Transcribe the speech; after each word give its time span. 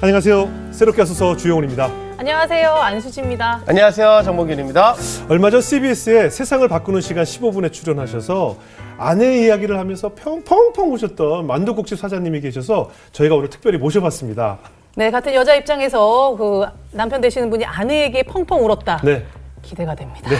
안녕하세요. 0.00 0.50
새롭게 0.70 1.00
하소서 1.02 1.36
주영훈입니다. 1.36 1.90
안녕하세요. 2.18 2.70
안수지입니다. 2.70 3.62
안녕하세요. 3.66 4.22
정봉균입니다. 4.24 4.94
얼마 5.28 5.50
전 5.50 5.60
CBS에 5.60 6.30
세상을 6.30 6.66
바꾸는 6.68 7.00
시간 7.00 7.24
15분에 7.24 7.72
출연하셔서 7.72 8.56
아내의 8.98 9.46
이야기를 9.46 9.78
하면서 9.78 10.10
펑펑펑 10.10 10.92
우셨던 10.92 11.46
만두국집 11.46 11.98
사장님이 11.98 12.40
계셔서 12.40 12.90
저희가 13.12 13.34
오늘 13.34 13.50
특별히 13.50 13.78
모셔봤습니다. 13.78 14.58
네, 14.96 15.10
같은 15.10 15.34
여자 15.34 15.54
입장에서 15.54 16.36
그 16.36 16.66
남편 16.92 17.20
되시는 17.20 17.50
분이 17.50 17.64
아내에게 17.64 18.22
펑펑 18.24 18.64
울었다. 18.64 19.00
네. 19.02 19.24
기대가 19.64 19.94
됩니다. 19.94 20.30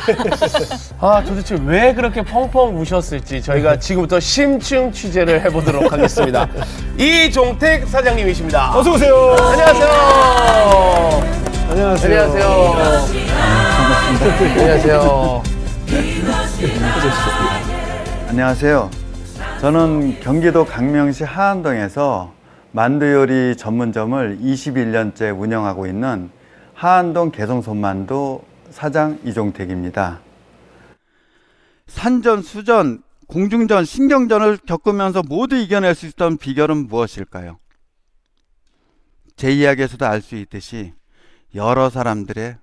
아, 1.00 1.22
도대체 1.24 1.58
왜 1.64 1.94
그렇게 1.94 2.22
펑펑 2.22 2.78
우셨을지 2.78 3.42
저희가 3.42 3.78
지금부터 3.78 4.20
심층 4.20 4.92
취재를 4.92 5.42
해보도록 5.44 5.92
하겠습니다. 5.92 6.48
이종택 6.98 7.88
사장님이십니다. 7.88 8.76
어서 8.76 8.92
오세요. 8.92 9.36
안녕하세요. 9.38 9.88
안녕하세요. 11.70 12.20
안녕하세요. 12.20 13.04
안녕하세요. 14.40 15.42
안녕하세요. 18.28 18.90
저는 19.60 20.20
경기도 20.20 20.64
강명시 20.64 21.24
하안동에서 21.24 22.32
만두 22.72 23.12
요리 23.12 23.56
전문점을 23.56 24.38
21년째 24.42 25.38
운영하고 25.38 25.86
있는 25.86 26.30
하안동 26.74 27.30
개성손만두 27.30 28.40
사장 28.74 29.20
이종택입니다. 29.22 30.20
산전, 31.86 32.42
수전, 32.42 33.04
공중전, 33.28 33.84
신경전을 33.84 34.58
겪으면서 34.66 35.22
모두 35.22 35.54
이겨낼 35.54 35.94
수 35.94 36.06
있던 36.06 36.36
비결은 36.38 36.88
무엇일까요? 36.88 37.60
제 39.36 39.52
이야기에서도 39.52 40.04
알 40.04 40.20
수 40.20 40.34
있듯이 40.34 40.92
여러 41.54 41.88
사람들의 41.88 42.58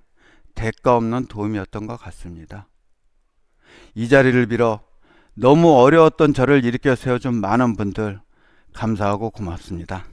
대가 0.54 0.96
없는 0.96 1.28
도움이었던 1.28 1.86
것 1.86 1.96
같습니다. 1.96 2.68
이 3.94 4.06
자리를 4.10 4.46
빌어 4.48 4.80
너무 5.32 5.78
어려웠던 5.78 6.34
저를 6.34 6.62
일으켜 6.62 6.94
세워준 6.94 7.36
많은 7.36 7.74
분들 7.74 8.20
감사하고 8.74 9.30
고맙습니다. 9.30 10.04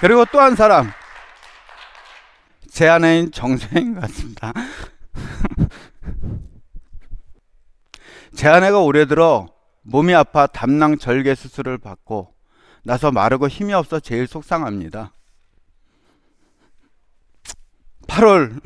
그리고 0.00 0.24
또 0.32 0.40
한 0.40 0.56
사람 0.56 0.90
제 2.80 2.88
아내인 2.88 3.30
정세인 3.30 4.00
같습니다. 4.00 4.54
제 8.34 8.48
아내가 8.48 8.80
올해 8.80 9.04
들어 9.04 9.48
몸이 9.82 10.14
아파 10.14 10.46
담낭 10.46 10.96
절개 10.96 11.34
수술을 11.34 11.76
받고 11.76 12.32
나서 12.82 13.12
마르고 13.12 13.48
힘이 13.48 13.74
없어 13.74 14.00
제일 14.00 14.26
속상합니다. 14.26 15.12
8월 18.06 18.58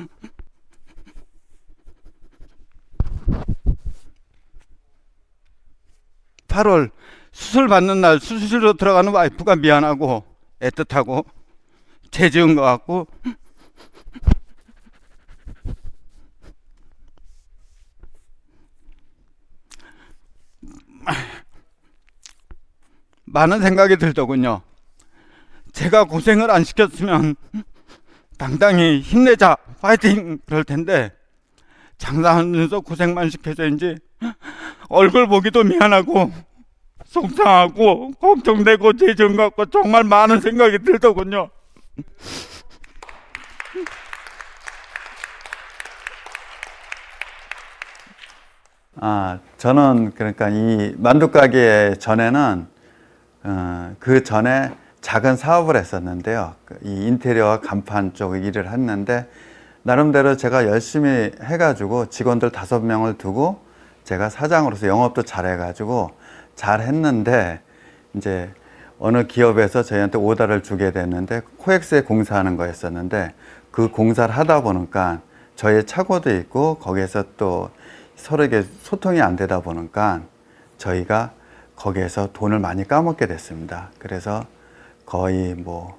8월 6.47 6.93
수술 7.33 7.67
받는 7.67 8.01
날 8.01 8.21
수술실로 8.21 8.75
들어가는 8.75 9.13
와이프가 9.13 9.57
미안하고 9.57 10.23
애틋하고 10.61 11.27
죄 12.13 12.31
지은 12.31 12.55
것 12.55 12.63
같고 12.63 13.09
많은 23.25 23.61
생각이 23.61 23.97
들더군요. 23.97 24.63
제가 25.73 26.05
고생을 26.05 26.51
안 26.51 26.63
시켰으면 26.63 27.35
당당히 28.39 29.01
힘내자 29.01 29.57
파이팅 29.81 30.39
그럴 30.47 30.65
텐데 30.65 31.13
장사하면서 31.99 32.81
고생만 32.81 33.31
시켜서인지 33.31 33.97
얼굴 34.89 35.27
보기도 35.27 35.65
미안하고 35.65 36.33
속상하고 37.07 38.13
걱정되고 38.13 38.95
죄좀 38.95 39.37
갖고 39.37 39.67
정말 39.67 40.05
많은 40.05 40.41
생각이 40.41 40.79
들더군요. 40.81 41.51
아, 48.97 49.39
저는 49.65 50.13
그러니까 50.15 50.51
이 50.51 50.95
만두 50.99 51.31
가게 51.31 51.95
전에는 51.99 52.67
어, 53.45 53.95
그 53.99 54.23
전에 54.23 54.71
작은 55.01 55.37
사업을 55.39 55.77
했었는데요. 55.77 56.55
이 56.83 57.07
인테리어와 57.07 57.61
간판 57.61 58.13
쪽 58.13 58.37
일을 58.37 58.71
했는데 58.71 59.27
나름대로 59.83 60.37
제가 60.37 60.67
열심히 60.67 61.33
해가지고 61.43 62.11
직원들 62.11 62.51
다섯 62.51 62.81
명을 62.81 63.17
두고 63.17 63.59
제가 64.05 64.29
사장으로서 64.29 64.87
영업도 64.87 65.23
잘해가지고 65.23 66.11
잘 66.55 66.83
했는데 66.83 67.63
이제 68.13 68.51
어느 68.99 69.27
기업에서 69.27 69.83
저희한테 69.83 70.19
오다를 70.19 70.63
주게 70.63 70.91
됐는데 70.91 71.41
코엑스에 71.57 72.03
공사하는 72.03 72.59
거였었는데 72.59 73.33
그 73.71 73.89
공사를 73.89 74.37
하다 74.37 74.61
보니까 74.61 75.23
저희 75.57 75.87
차고도 75.87 76.37
있고 76.37 76.75
거기에서 76.75 77.25
또 77.39 77.71
서로에게 78.17 78.63
소통이 78.83 79.21
안 79.21 79.37
되다 79.37 79.61
보니까 79.61 80.23
저희가 80.79 81.33
거기에서 81.77 82.31
돈을 82.33 82.59
많이 82.59 82.87
까먹게 82.87 83.27
됐습니다. 83.27 83.91
그래서 83.99 84.45
거의 85.05 85.55
뭐 85.55 85.97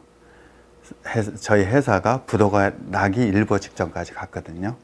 저희 1.40 1.64
회사가 1.66 2.22
부도가 2.26 2.72
나기 2.88 3.24
일보 3.24 3.60
직전까지 3.60 4.14
갔거든요. 4.14 4.76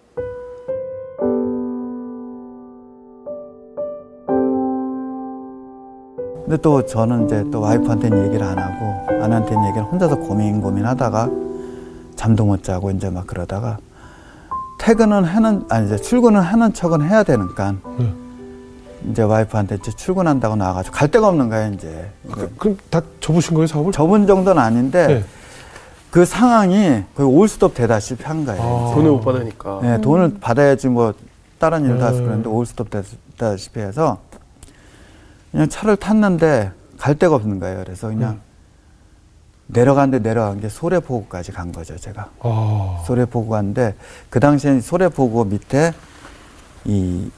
근데 6.44 6.62
또 6.62 6.86
저는 6.86 7.25
이제 7.25 7.46
또 7.50 7.62
와이프한테는 7.62 8.25
얘기를 8.28 8.46
안 8.46 8.58
하고 8.58 9.24
아내한테는 9.24 9.68
얘기를 9.68 9.84
혼자서 9.86 10.18
고민 10.18 10.59
고민하다가 10.59 11.30
잠도 12.16 12.46
못 12.46 12.62
자고 12.62 12.91
이제 12.91 13.09
막 13.09 13.25
그러다가 13.25 13.78
퇴근은 14.81 15.24
하는 15.24 15.64
아니 15.69 15.86
이제 15.86 15.96
출근은 15.96 16.42
하는 16.42 16.74
척은 16.74 17.03
해야 17.08 17.22
되니까 17.22 17.75
네. 18.00 18.14
이제 19.12 19.22
와이프한테 19.22 19.75
이제 19.75 19.92
출근한다고 19.92 20.56
나와가지고 20.56 20.96
갈 20.96 21.08
데가 21.08 21.28
없는 21.28 21.50
거예요 21.50 21.72
이제. 21.74 22.09
그, 22.31 22.52
그럼 22.58 22.78
다 22.90 23.00
접으신 23.20 23.53
거예요 23.53 23.68
사업을? 23.68 23.91
접은 23.91 24.25
정도는 24.25 24.59
아닌데 24.59 25.06
네. 25.06 25.24
그 26.09 26.25
상황이 26.25 27.03
거의 27.16 27.30
올스톱 27.30 27.75
되다시피 27.75 28.24
한 28.24 28.44
거예요. 28.44 28.59
아. 28.59 28.96
돈을 28.96 29.12
못 29.12 29.22
받으니까. 29.22 29.80
네, 29.84 29.96
음. 29.97 30.02
돈을 30.02 30.38
받아야지 30.41 30.88
뭐 30.88 31.14
다른 31.59 31.86
일도 31.86 32.03
할수 32.03 32.18
네. 32.18 32.25
그랬는데 32.25 32.50
올스톱 32.50 32.90
되다시피 32.90 33.80
해서 33.81 34.18
그냥 35.52 35.70
차를 35.70 35.96
탔는데 35.96 36.72
갈 36.97 37.14
데가 37.14 37.36
없는 37.36 37.59
거예요. 37.59 37.84
그래서 37.84 38.08
그냥 38.08 38.31
음. 38.31 38.41
내려간데 39.74 40.20
내려간 40.20 40.59
게 40.59 40.70
소래포구까지 40.70 41.52
간 41.52 41.72
거죠, 41.72 41.96
제가. 41.98 42.30
아. 42.40 43.04
소래포구 43.06 43.50
갔는데 43.50 43.96
그 44.30 44.40
당시엔 44.40 44.82
소래포구 44.82 45.46
밑에 45.46 45.94
이 46.86 47.30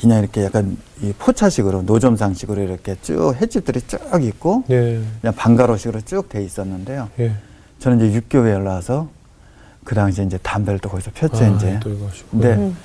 그냥 0.00 0.20
이렇게 0.20 0.44
약간 0.44 0.76
이 1.00 1.12
포차식으로 1.18 1.82
노점상식으로 1.82 2.62
이렇게 2.62 2.96
쭉 3.02 3.34
횟집들이 3.40 3.80
쭉 3.82 3.98
있고 4.22 4.64
예. 4.70 5.00
그냥 5.20 5.34
방가로식으로 5.36 6.00
쭉 6.02 6.28
돼 6.28 6.42
있었는데요. 6.42 7.08
예. 7.20 7.32
저는 7.78 7.98
이제 7.98 8.16
육교에 8.16 8.54
올라와서 8.54 9.08
그 9.84 9.94
당시에 9.94 10.24
이제 10.24 10.38
담배를 10.38 10.78
또 10.80 10.88
거기서 10.88 11.10
폈죠 11.12 11.44
아, 11.44 11.48
이제. 11.48 11.78
근데 12.30 12.54
음. 12.54 12.76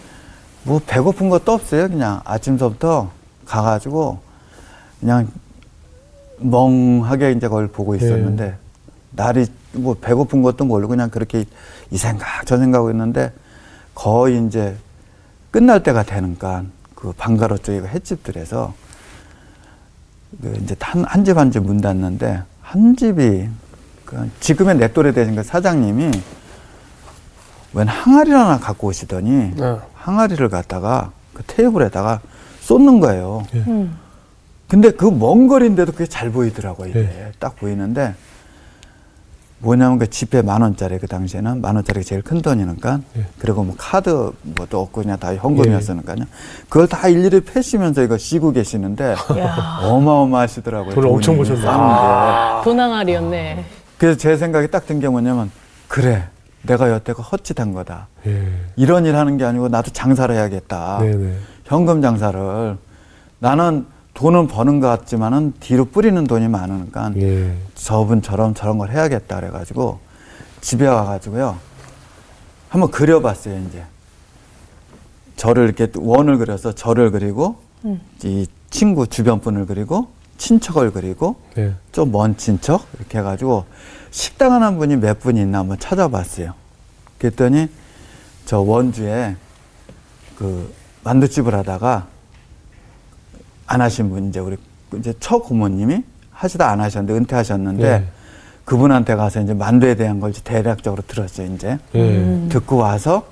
뭐 0.64 0.80
배고픈 0.86 1.30
것도 1.30 1.54
없어요. 1.54 1.88
그냥 1.90 2.22
아침서부터 2.26 3.10
가가지고 3.46 4.20
그냥 5.00 5.28
멍하게 6.40 7.32
이제 7.32 7.48
그걸 7.48 7.68
보고 7.68 7.96
있었는데 7.96 8.44
예. 8.46 8.56
날이 9.12 9.46
뭐 9.74 9.96
배고픈 10.00 10.42
것도 10.42 10.66
모르고 10.66 10.90
그냥 10.90 11.10
그렇게 11.10 11.46
이 11.92 11.98
생각 11.98 12.46
저 12.46 12.58
생각하고 12.58 12.92
있는데 12.92 13.32
거의 13.96 14.46
이제 14.46 14.76
끝날 15.52 15.84
때가 15.84 16.04
되니까 16.04 16.64
그 16.96 17.12
방가로 17.14 17.58
쪽에 17.60 17.80
횟집들에서 17.80 18.74
그 20.42 20.60
이제 20.64 20.76
한 20.82 21.24
집 21.26 21.38
한 21.38 21.52
집 21.52 21.64
문 21.64 21.82
닫는데 21.82 22.44
한 22.62 22.96
집이 22.96 23.50
그 24.06 24.30
지금의 24.40 24.76
내 24.78 24.92
또래 24.94 25.12
되신 25.12 25.36
그 25.36 25.44
사장님이 25.44 26.12
웬 27.74 27.88
항아리를 27.88 28.38
하나 28.38 28.58
갖고 28.60 28.88
오시더니 28.88 29.56
네. 29.56 29.78
항아리를 29.96 30.48
갖다가 30.50 31.12
그 31.34 31.44
테이블에다가 31.46 32.20
쏟는 32.62 33.00
거예요. 33.00 33.46
예. 33.54 33.60
음. 33.60 33.96
근데 34.70 34.92
그 34.92 35.10
먼 35.10 35.48
거리인데도 35.48 35.92
그게 35.92 36.06
잘 36.06 36.30
보이더라고요. 36.32 36.90
이게 36.90 37.00
예. 37.00 37.32
딱 37.40 37.56
보이는데 37.58 38.14
뭐냐면 39.62 39.98
그 40.00 40.10
지폐 40.10 40.42
만 40.42 40.62
원짜리 40.62 40.98
그 41.00 41.08
당시에는 41.08 41.60
만 41.60 41.76
원짜리가 41.76 42.04
제일 42.06 42.22
큰 42.22 42.42
돈이니까 42.42 43.00
예. 43.18 43.26
그리고 43.40 43.64
뭐 43.64 43.76
카드 43.78 44.32
뭐도 44.44 44.80
없고 44.80 45.02
그냥 45.02 45.18
다 45.20 45.36
현금이었으니까요. 45.36 46.20
그걸 46.70 46.88
다 46.88 47.08
일일이 47.10 47.42
패시면서 47.42 48.04
이거 48.04 48.18
쉬고 48.18 48.52
계시는데 48.52 49.16
야, 49.40 49.80
어마어마하시더라고요. 49.84 50.94
돈을 50.94 51.10
엄청. 51.10 51.36
버셨네. 51.38 51.62
쌌는데. 51.62 52.64
도낭알이었네. 52.64 53.66
그래서 53.98 54.18
제 54.18 54.38
생각이 54.38 54.70
딱 54.70 54.86
든 54.86 55.00
게 55.02 55.10
뭐냐면 55.10 55.52
그래 55.90 56.26
내가 56.62 56.90
여태껏 56.92 57.26
헛짓한 57.34 57.74
거다. 57.74 58.08
예. 58.28 58.48
이런 58.78 59.06
일 59.06 59.16
하는 59.16 59.38
게 59.38 59.44
아니고 59.46 59.68
나도 59.68 59.92
장사를 59.92 60.34
해야겠다. 60.34 61.00
네네. 61.02 61.34
현금 61.66 62.02
장사를 62.02 62.78
나는 63.40 63.86
돈은 64.20 64.48
버는 64.48 64.82
것 64.82 64.88
같지만은 64.90 65.54
뒤로 65.62 65.86
뿌리는 65.86 66.22
돈이 66.26 66.50
많으니까 66.50 67.14
예. 67.16 67.56
저분처럼 67.76 68.54
저런 68.54 68.78
걸 68.78 68.92
해야겠다 68.92 69.40
그래가지고 69.40 70.00
집에 70.60 70.86
와가지고요 70.88 71.58
한번 72.68 72.92
그려봤어요 72.92 73.64
이제 73.70 73.86
저를 75.38 75.64
이렇게 75.64 75.88
원을 75.96 76.38
그려서 76.38 76.74
저를 76.74 77.12
그리고 77.12 77.62
이 78.26 78.46
친구 78.70 79.08
주변 79.08 79.40
분을 79.40 79.66
그리고 79.66 80.10
친척을 80.38 80.92
그리고 80.92 81.38
네. 81.56 81.74
좀먼 81.94 82.36
친척 82.36 82.88
이렇게 82.98 83.20
해가지고 83.20 83.64
식당 84.12 84.52
하는 84.52 84.78
분이 84.80 84.98
몇 84.98 85.22
분이 85.22 85.40
있나 85.40 85.60
한번 85.60 85.80
찾아봤어요. 85.80 86.54
그랬더니 87.20 87.70
저 88.46 88.60
원주에 88.60 89.38
그 90.38 90.74
만두집을 91.06 91.54
하다가 91.54 92.08
안 93.70 93.82
하신 93.82 94.10
분 94.10 94.30
이제 94.30 94.40
우리 94.40 94.58
이제 94.98 95.14
처 95.20 95.38
고모님이 95.38 96.04
하시다 96.32 96.70
안 96.70 96.82
하셨는데 96.82 97.14
은퇴하셨는데 97.14 98.00
네. 98.00 98.08
그분한테 98.66 99.16
가서 99.16 99.42
이제 99.42 99.54
만두에 99.54 99.94
대한 99.94 100.20
걸 100.20 100.32
이제 100.32 100.42
대략적으로 100.44 101.04
들었어요 101.08 101.54
이제 101.54 101.78
예. 101.94 102.48
듣고 102.50 102.78
와서 102.78 103.28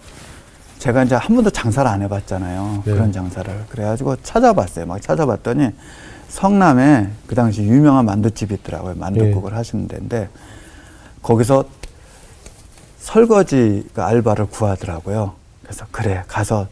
제가 0.78 1.04
이제 1.04 1.16
한 1.16 1.36
번도 1.36 1.50
장사를 1.50 1.90
안 1.90 2.04
해봤잖아요. 2.04 2.84
네. 2.86 2.94
그런 2.94 3.12
장사를. 3.12 3.52
그래가지고 3.70 4.18
찾아봤어요. 4.22 4.86
막 4.86 5.02
찾아봤더니 5.02 5.72
성남에 6.30 7.10
그 7.26 7.34
당시 7.34 7.64
유명한 7.64 8.06
만두집이 8.06 8.54
있더라고요. 8.56 8.94
만두국을 8.96 9.56
하시는 9.56 9.88
데인데 9.88 10.30
거기서 11.24 11.66
설거지 13.00 13.90
그 13.92 14.04
알바를 14.04 14.48
구하더라고요. 14.48 15.34
그래서 15.64 15.86
그래 15.92 16.24
가서 16.28 16.68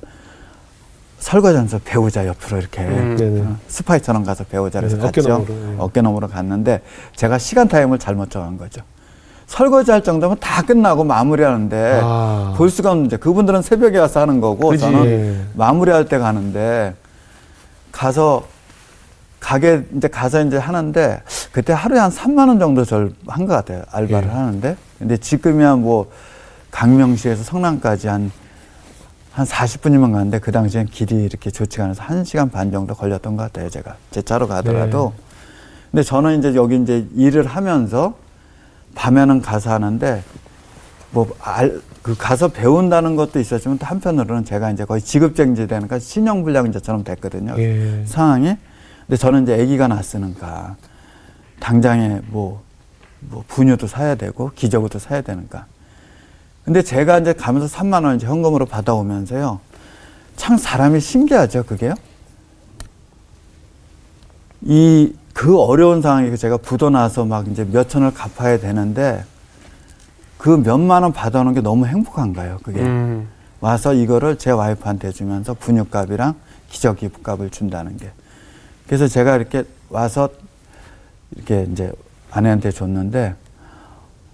설거지 1.25 1.55
하면서 1.55 1.79
배우자 1.83 2.27
옆으로 2.27 2.59
이렇게 2.59 2.81
음. 2.83 3.57
어, 3.59 3.65
스파이처럼 3.67 4.23
가서 4.23 4.43
배우자 4.43 4.79
그래서 4.79 4.95
네, 4.97 5.01
갔죠. 5.01 5.21
어깨너머로, 5.21 5.45
예. 5.49 5.75
어깨너머로 5.79 6.27
갔는데 6.27 6.81
제가 7.15 7.39
시간 7.39 7.67
타임을 7.67 7.97
잘못 7.97 8.29
정한 8.29 8.59
거죠. 8.59 8.81
설거지 9.47 9.89
할 9.89 10.03
정도면 10.03 10.37
다 10.39 10.61
끝나고 10.61 11.03
마무리하는데 11.03 11.99
아. 12.03 12.53
볼 12.55 12.69
수가 12.69 12.91
없는데 12.91 13.17
그분들은 13.17 13.63
새벽에 13.63 13.97
와서 13.97 14.19
하는 14.21 14.39
거고 14.39 14.69
그지. 14.69 14.81
저는 14.81 15.05
예. 15.07 15.41
마무리할 15.55 16.05
때 16.05 16.19
가는데 16.19 16.93
가서 17.91 18.45
가게 19.39 19.81
이제 19.97 20.07
가서 20.07 20.43
이제 20.43 20.57
하는데 20.57 21.23
그때 21.51 21.73
하루에 21.73 21.97
한 21.99 22.11
3만 22.11 22.49
원 22.49 22.59
정도 22.59 22.85
절 22.85 23.11
한 23.27 23.47
것 23.47 23.53
같아요 23.55 23.81
알바를 23.89 24.27
예. 24.29 24.31
하는데 24.31 24.77
근데 24.99 25.17
지금이야 25.17 25.77
뭐 25.77 26.11
강명시에서 26.69 27.41
성남까지 27.41 28.09
한 28.09 28.31
한 29.35 29.45
40분이면 29.45 30.13
가는데 30.13 30.39
그 30.39 30.51
당시엔 30.53 30.85
길이 30.85 31.25
이렇게 31.25 31.51
좋지가 31.51 31.83
않아서 31.83 32.01
1시간 32.03 32.49
반 32.49 32.71
정도 32.71 32.95
걸렸던 32.95 33.35
것 33.35 33.43
같아요 33.43 33.69
제가 33.69 33.97
제 34.09 34.21
차로 34.21 34.47
가더라도 34.47 35.13
근데 35.91 36.03
저는 36.03 36.39
이제 36.39 36.55
여기 36.55 36.81
이제 36.81 37.05
일을 37.15 37.45
하면서 37.45 38.17
밤에는 38.95 39.41
가서 39.41 39.71
하는데 39.71 40.23
뭐그 41.11 42.15
가서 42.17 42.49
배운다는 42.49 43.15
것도 43.15 43.39
있었지만 43.39 43.77
또 43.77 43.85
한편으로는 43.85 44.45
제가 44.45 44.71
이제 44.71 44.85
거의 44.85 45.01
직업정지 45.01 45.67
되니까 45.67 45.99
신용불량자처럼 45.99 47.03
됐거든요. 47.03 47.55
예. 47.57 48.03
상황이. 48.05 48.55
근데 49.07 49.17
저는 49.17 49.43
이제 49.43 49.61
아기가 49.61 49.87
났으니까 49.87 50.75
당장에 51.59 52.21
뭐, 52.27 52.61
뭐 53.21 53.43
분유도 53.47 53.87
사야 53.87 54.15
되고 54.15 54.51
기저귀도 54.55 54.99
사야 54.99 55.21
되니까. 55.21 55.65
근데 56.65 56.81
제가 56.81 57.19
이제 57.19 57.33
가면서 57.33 57.67
3만 57.77 58.03
원 58.03 58.17
이제 58.17 58.25
현금으로 58.27 58.65
받아오면서요. 58.65 59.59
참 60.35 60.57
사람이 60.57 60.99
신기하죠, 60.99 61.63
그게요. 61.63 61.93
이 64.63 65.13
그 65.35 65.59
어려운 65.59 66.01
상황에 66.01 66.33
제가 66.37 66.55
부도 66.55 66.89
나서 66.89 67.25
막 67.25 67.49
이제 67.49 67.65
몇 67.65 67.89
천을 67.89 68.13
갚아야 68.13 68.57
되는데 68.57 69.25
그 70.37 70.49
몇만 70.49 71.03
원 71.03 71.11
받아오는 71.11 71.53
게 71.53 71.59
너무 71.59 71.85
행복한 71.87 72.31
거예요, 72.31 72.57
그게. 72.63 72.79
음. 72.79 73.27
와서 73.59 73.93
이거를 73.93 74.37
제 74.37 74.51
와이프한테 74.51 75.11
주면서 75.11 75.53
분유값이랑 75.55 76.35
기저귀값을 76.69 77.49
준다는 77.49 77.97
게. 77.97 78.09
그래서 78.87 79.09
제가 79.09 79.35
이렇게 79.35 79.65
와서 79.89 80.29
이렇게 81.35 81.67
이제 81.69 81.91
아내한테 82.31 82.71
줬는데 82.71 83.35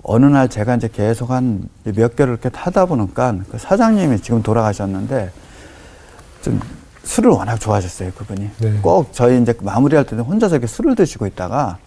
어느 0.04 0.26
날 0.26 0.50
제가 0.50 0.76
이제 0.76 0.88
계속 0.92 1.30
한 1.32 1.70
몇 1.84 2.16
개월 2.16 2.30
이렇게 2.32 2.50
타다 2.50 2.86
보니까 2.86 3.36
그 3.50 3.58
사장님이 3.58 4.20
지금 4.22 4.42
돌아가셨는데 4.44 5.32
좀 6.42 6.60
술을 7.04 7.32
워낙 7.32 7.58
좋아하셨어요, 7.60 8.12
그분이. 8.14 8.50
네. 8.60 8.80
꼭 8.82 9.10
저희 9.14 9.42
이제 9.42 9.56
마무리할 9.62 10.06
때는 10.06 10.24
혼자서 10.24 10.56
이렇게 10.56 10.68
술을 10.68 10.96
드시고 10.96 11.26
있다가 11.28 11.78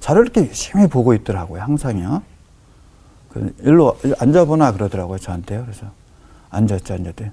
저를 0.00 0.22
이렇게 0.22 0.42
유심히 0.48 0.86
보고 0.88 1.14
있더라고요, 1.14 1.60
항상요. 1.62 2.22
그 3.32 3.54
일로 3.60 3.96
앉아보나 4.18 4.72
그러더라고요, 4.72 5.18
저한테요. 5.18 5.62
그래서 5.64 5.86
앉았지, 6.50 6.92
앉았대. 6.92 7.32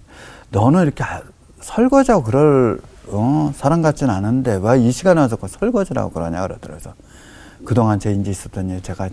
너는 0.52 0.84
이렇게 0.84 1.04
아- 1.04 1.22
설거지하고 1.62 2.24
그럴, 2.24 2.80
어, 3.08 3.52
사람 3.56 3.82
같진 3.82 4.10
않은데 4.10 4.60
왜 4.62 4.80
이 4.80 4.92
시간에 4.92 5.22
와서 5.22 5.36
그 5.36 5.48
설거지라고 5.48 6.12
그러냐 6.12 6.42
그러더라고요. 6.42 6.80
그래서 6.82 6.94
그동안 7.66 8.00
제 8.00 8.12
인지 8.12 8.30
있었던 8.32 8.70
일 8.70 8.82
제가 8.82 9.10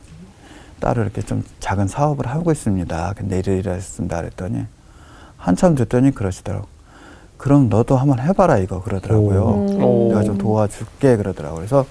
따로 0.80 1.02
이렇게 1.02 1.22
좀 1.22 1.44
작은 1.60 1.88
사업을 1.88 2.26
하고 2.26 2.52
있습니다. 2.52 3.14
근데 3.16 3.38
이래 3.38 3.58
이래 3.58 3.72
했습니다. 3.72 4.16
그랬더니 4.18 4.66
한참 5.36 5.74
듣더니 5.74 6.12
그러시더라고. 6.12 6.66
그럼 7.36 7.68
너도 7.68 7.96
한번 7.96 8.18
해봐라 8.20 8.58
이거 8.58 8.82
그러더라고요. 8.82 9.42
오. 9.42 10.08
내가 10.08 10.22
좀 10.24 10.38
도와줄게 10.38 11.16
그러더라고요. 11.16 11.56
그래서 11.58 11.86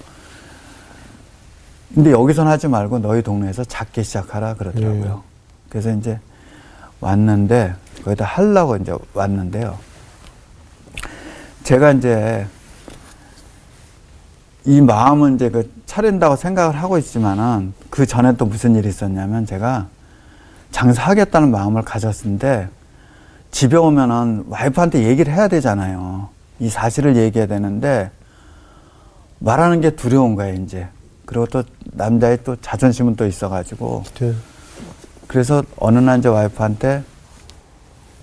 근데 1.93 2.11
여기선 2.11 2.47
하지 2.47 2.67
말고 2.67 2.99
너희 2.99 3.21
동네에서 3.21 3.63
작게 3.63 4.03
시작하라 4.03 4.55
그러더라고요. 4.55 5.23
예. 5.23 5.69
그래서 5.69 5.91
이제 5.91 6.19
왔는데 6.99 7.73
거기다 8.03 8.25
하려고 8.25 8.75
이제 8.75 8.93
왔는데요. 9.13 9.77
제가 11.63 11.93
이제 11.93 12.47
이 14.65 14.81
마음은 14.81 15.35
이제 15.35 15.49
그 15.49 15.71
차린다고 15.85 16.35
생각을 16.35 16.75
하고 16.75 16.97
있지만은 16.97 17.73
그 17.89 18.05
전에 18.05 18.35
또 18.35 18.45
무슨 18.45 18.75
일이 18.75 18.89
있었냐면 18.89 19.45
제가 19.45 19.87
장사하겠다는 20.71 21.51
마음을 21.51 21.83
가졌는데 21.83 22.67
집에 23.51 23.77
오면은 23.77 24.45
와이프한테 24.49 25.03
얘기를 25.03 25.33
해야 25.33 25.47
되잖아요. 25.47 26.29
이 26.59 26.69
사실을 26.69 27.15
얘기해야 27.15 27.47
되는데 27.47 28.09
말하는 29.39 29.81
게 29.81 29.91
두려운 29.91 30.35
거예요, 30.35 30.55
이제. 30.55 30.87
그리고 31.25 31.45
또 31.45 31.63
남자의 31.93 32.39
또 32.43 32.55
자존심은 32.59 33.15
또 33.15 33.25
있어가지고 33.25 34.03
네. 34.19 34.33
그래서 35.27 35.63
어느 35.77 35.99
날 35.99 36.19
이제 36.19 36.27
와이프한테 36.27 37.03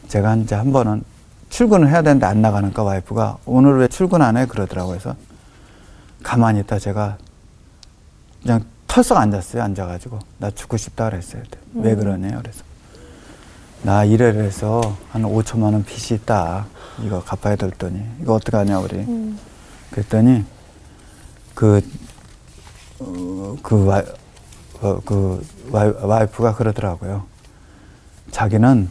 제가 0.08 0.36
이제 0.36 0.54
한 0.54 0.72
번은 0.72 1.04
출근을 1.50 1.88
해야 1.88 2.02
되는데 2.02 2.26
안 2.26 2.42
나가니까 2.42 2.82
와이프가 2.82 3.38
오늘 3.44 3.78
왜 3.78 3.88
출근 3.88 4.22
안 4.22 4.36
해? 4.36 4.46
그러더라고요. 4.46 4.98
그래서 4.98 5.16
가만히 6.22 6.60
있다 6.60 6.78
제가 6.78 7.18
그냥 8.42 8.64
털썩 8.86 9.16
앉았어요. 9.18 9.62
앉아가지고 9.62 10.18
나 10.38 10.50
죽고 10.50 10.76
싶다 10.76 11.08
그랬어요. 11.08 11.42
왜 11.74 11.94
그러네요? 11.94 12.38
그래서 12.42 12.62
나 13.82 14.04
이래를 14.04 14.44
해서 14.44 14.96
한 15.10 15.22
5천만 15.22 15.72
원 15.72 15.84
빚이 15.84 16.14
있다. 16.14 16.66
이거 17.02 17.22
갚아야 17.22 17.56
될 17.56 17.70
돈이. 17.70 18.00
이거 18.20 18.34
어떡하냐 18.34 18.78
우리. 18.80 19.06
그랬더니 19.90 20.44
그, 21.54 21.80
어, 22.98 23.56
그, 23.62 23.84
와, 23.86 24.02
어, 24.80 25.00
그 25.04 25.46
와이, 25.70 25.90
와이프가 25.90 26.54
그러더라고요. 26.54 27.24
자기는 28.30 28.88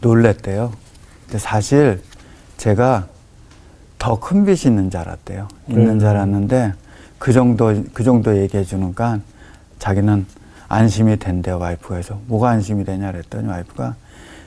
놀랬대요. 0.00 0.72
근데 1.26 1.38
사실 1.38 2.02
제가 2.56 3.08
더 4.00 4.16
큰 4.18 4.44
빚이 4.46 4.68
있는 4.68 4.90
줄 4.90 4.98
알았대요. 5.00 5.46
있는 5.68 6.00
줄 6.00 6.08
알았는데 6.08 6.72
그 7.18 7.32
정도 7.34 7.72
그 7.92 8.02
정도 8.02 8.34
얘기해 8.36 8.64
주니까 8.64 9.20
자기는 9.78 10.24
안심이 10.68 11.18
된대요. 11.18 11.58
와이프가 11.58 11.96
해서 11.96 12.18
뭐가 12.26 12.48
안심이 12.48 12.84
되냐 12.84 13.12
그랬더니 13.12 13.46
와이프가 13.46 13.94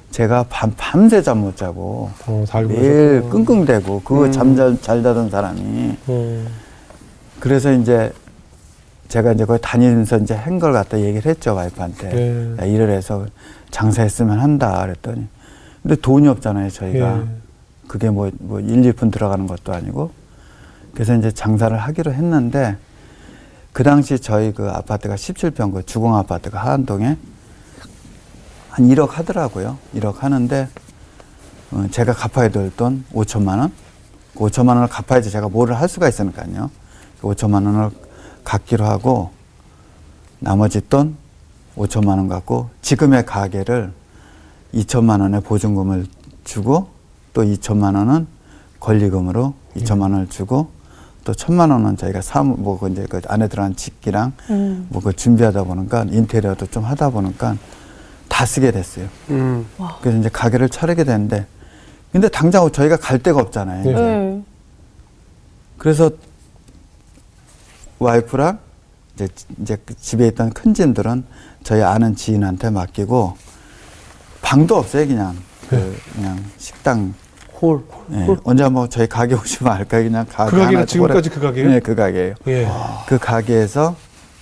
제가 0.09 0.45
밤 0.49 0.73
밤새 0.75 1.21
잠 1.21 1.37
못 1.39 1.55
자고 1.55 2.09
어, 2.27 2.45
매일 2.67 3.21
계셨구나. 3.21 3.31
끙끙대고 3.45 4.01
그 4.03 4.25
음. 4.25 4.31
잠잘 4.31 4.81
잘 4.81 5.03
자던 5.03 5.29
사람이 5.29 5.97
어. 6.07 6.45
그래서 7.39 7.71
이제 7.73 8.11
제가 9.09 9.33
이제 9.33 9.45
거기 9.45 9.61
다니면서 9.61 10.17
이제 10.17 10.33
한 10.33 10.59
걸 10.59 10.73
갖다 10.73 10.99
얘기를 10.99 11.29
했죠 11.29 11.53
와이프한테 11.53 12.11
예. 12.15 12.55
야, 12.61 12.65
일을 12.65 12.89
해서 12.89 13.25
장사했으면 13.69 14.39
한다 14.39 14.81
그랬더니 14.81 15.27
근데 15.83 15.95
돈이 15.95 16.27
없잖아요 16.27 16.69
저희가 16.69 17.19
예. 17.19 17.42
그게 17.93 18.09
뭐, 18.09 18.31
뭐 18.39 18.59
1, 18.59 18.91
2푼 18.91 19.11
들어가는 19.11 19.45
것도 19.45 19.71
아니고 19.71 20.09
그래서 20.95 21.15
이제 21.15 21.29
장사를 21.29 21.77
하기로 21.77 22.11
했는데 22.11 22.75
그 23.71 23.83
당시 23.83 24.17
저희 24.17 24.51
그 24.51 24.67
아파트가 24.67 25.13
17평 25.13 25.71
그 25.71 25.85
주공 25.85 26.15
아파트가 26.15 26.57
하안동에 26.57 27.17
한 28.71 28.87
1억 28.87 29.11
하더라고요. 29.11 29.77
1억 29.93 30.21
하는데 30.21 30.67
어, 31.69 31.87
제가 31.91 32.13
갚아야 32.13 32.49
될 32.49 32.71
돈 32.75 33.05
5천만 33.13 33.59
원. 33.59 33.71
그 34.33 34.39
5천만 34.39 34.69
원을 34.69 34.87
갚아야지 34.87 35.29
제가 35.29 35.49
뭐를 35.49 35.79
할 35.79 35.87
수가 35.87 36.09
있으니까요. 36.09 36.71
그 37.21 37.27
5천만 37.27 37.63
원을 37.67 37.91
갚기로 38.43 38.85
하고 38.85 39.29
나머지 40.39 40.81
돈 40.89 41.15
5천만 41.77 42.17
원 42.17 42.27
갖고 42.27 42.71
지금의 42.81 43.27
가게를 43.27 43.93
2천만 44.73 45.21
원의 45.21 45.41
보증금을 45.41 46.07
주고 46.43 46.92
또 47.33 47.43
2천만 47.43 47.95
원은 47.95 48.27
권리금으로 48.79 49.53
2천만 49.75 50.03
원을 50.03 50.29
주고 50.29 50.69
또 51.23 51.33
천만 51.33 51.71
원은 51.71 51.97
저희가 51.97 52.21
사무 52.21 52.55
뭐그 52.57 52.89
이제 52.89 53.05
그 53.09 53.21
안에 53.27 53.47
들어간 53.47 53.75
집기랑 53.75 54.33
음. 54.49 54.87
뭐그 54.89 55.13
준비하다 55.13 55.63
보니까 55.63 56.05
인테리어도 56.09 56.67
좀 56.67 56.83
하다 56.83 57.09
보니까 57.09 57.57
다 58.27 58.45
쓰게 58.45 58.71
됐어요. 58.71 59.07
음. 59.29 59.65
그래서 60.01 60.19
이제 60.19 60.29
가게를 60.29 60.69
차리게 60.69 61.03
됐는데 61.03 61.45
근데 62.11 62.27
당장 62.29 62.69
저희가 62.71 62.97
갈 62.97 63.19
데가 63.19 63.39
없잖아요. 63.41 63.83
네. 63.83 63.93
네. 63.93 64.43
그래서 65.77 66.11
와이프랑 67.99 68.59
이제 69.15 69.27
이제 69.61 69.77
그 69.85 69.95
집에 69.95 70.27
있던 70.27 70.51
큰 70.51 70.73
짐들은 70.73 71.25
저희 71.63 71.81
아는 71.81 72.15
지인한테 72.15 72.69
맡기고 72.69 73.37
방도 74.41 74.77
없어요 74.77 75.07
그냥 75.07 75.37
그 75.69 75.97
그냥 76.13 76.43
식당 76.57 77.13
홀. 77.63 77.81
예. 78.11 78.27
언제 78.43 78.61
한번 78.63 78.89
저희 78.89 79.07
가게 79.07 79.35
오시면 79.35 79.71
알까 79.71 80.01
그냥 80.03 80.25
가게 80.29 80.51
그 80.51 80.57
가게가 80.57 80.85
지금까지 80.85 81.29
그 81.29 81.39
가게예요? 81.39 81.69
네, 81.69 81.79
그 81.79 81.95
가게예요. 81.95 82.35
예. 82.47 82.67
그 83.07 83.17
가게에서 83.17 83.95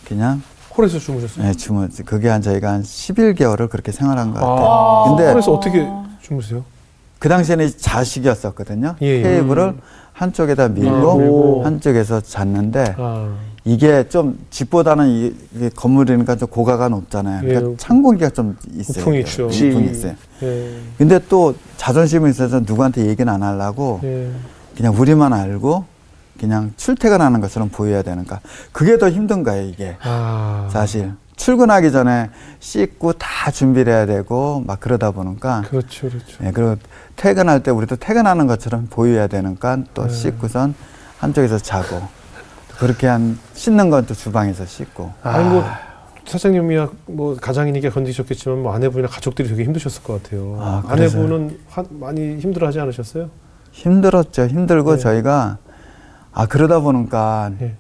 그냥 0.08 0.42
홀에서 0.76 0.98
주무셨어요? 0.98 1.48
예, 1.48 1.54
주무 1.54 1.88
그게 2.04 2.30
한 2.30 2.42
저희가 2.42 2.72
한 2.72 2.82
11개월을 2.82 3.70
그렇게 3.70 3.92
생활한 3.92 4.32
것 4.34 4.40
같아요. 4.40 4.68
아, 4.68 5.04
근데 5.10 5.32
홀에서 5.32 5.54
어떻게 5.54 5.88
주무세요? 6.22 6.64
그 7.20 7.30
당시에는 7.30 7.70
자식이었었거든요. 7.78 8.96
예, 9.04 9.06
예. 9.06 9.22
테이블을 9.22 9.76
한쪽에다 10.14 10.70
밀고 10.70 11.62
아. 11.62 11.66
한쪽에서 11.68 12.22
잤는데 12.22 12.96
아, 12.98 13.36
이게 13.64 14.08
좀 14.10 14.40
집보다는 14.50 15.08
이- 15.08 15.36
이게 15.56 15.70
건물이니까 15.70 16.36
좀 16.36 16.48
고가가 16.48 16.90
높잖아요. 16.90 17.42
그러니까 17.42 17.72
예. 17.72 17.78
찬 17.78 18.02
공기가 18.02 18.30
좀 18.30 18.58
있어요. 18.74 19.02
우풍이 19.04 19.20
있죠. 19.20 19.46
우풍이 19.46 19.52
지- 19.88 19.92
있어요. 19.92 20.16
예. 20.44 20.78
근데 20.98 21.20
또 21.30 21.54
자존심이 21.78 22.30
있어서 22.32 22.60
누구한테 22.62 23.06
얘기는 23.06 23.32
안 23.32 23.44
하려고 23.44 24.00
예. 24.04 24.32
그냥 24.76 24.96
우리만 24.98 25.32
알고 25.34 25.86
그냥 26.40 26.72
출퇴근하는 26.76 27.40
것처럼 27.40 27.70
보여야 27.70 28.02
되니까 28.02 28.40
그게 28.72 28.98
더 28.98 29.10
힘든 29.12 29.44
거예요 29.44 29.68
이게 29.68 29.96
아, 30.02 30.68
사실 30.72 31.12
출근하기 31.36 31.92
전에 31.92 32.30
씻고 32.60 33.14
다 33.14 33.52
준비를 33.52 33.94
해야 33.94 34.06
되고 34.08 34.64
막 34.66 34.80
그러다 34.80 35.12
보니까 35.12 35.62
그렇죠, 35.70 36.10
그렇죠. 36.10 36.44
예, 36.44 36.52
그리고 36.52 36.78
퇴근할 37.16 37.62
때 37.62 37.70
우리도 37.70 37.98
퇴근하는 37.98 38.48
것처럼 38.48 38.88
보여야 38.90 39.28
되니까 39.28 39.78
또 39.94 40.08
네. 40.08 40.10
씻고선 40.14 40.74
한쪽에서 41.20 41.60
자고 41.60 42.02
그렇게 42.82 43.06
한 43.06 43.38
씻는 43.54 43.92
건 43.92 44.06
또 44.08 44.16
주방에서 44.16 44.66
씻고 44.66 45.12
아니 45.22 45.48
뭐 45.48 45.64
사장님이야 46.26 46.90
뭐 47.06 47.36
가장이니까 47.36 47.92
건드셨겠지만 47.92 48.64
뭐 48.64 48.74
아내분이나 48.74 49.08
가족들이 49.08 49.48
되게 49.48 49.64
힘드셨을 49.66 50.02
것 50.04 50.22
같아요. 50.24 50.58
아, 50.60 50.84
아내분은 50.88 51.60
화- 51.70 51.84
많이 51.92 52.38
힘들어하지 52.40 52.80
않으셨어요? 52.80 53.30
힘들었죠 53.72 54.48
힘들고 54.48 54.96
네. 54.96 55.02
저희가 55.02 55.58
아 56.34 56.46
그러다 56.48 56.80
보니까 56.80 57.52
예. 57.62 57.76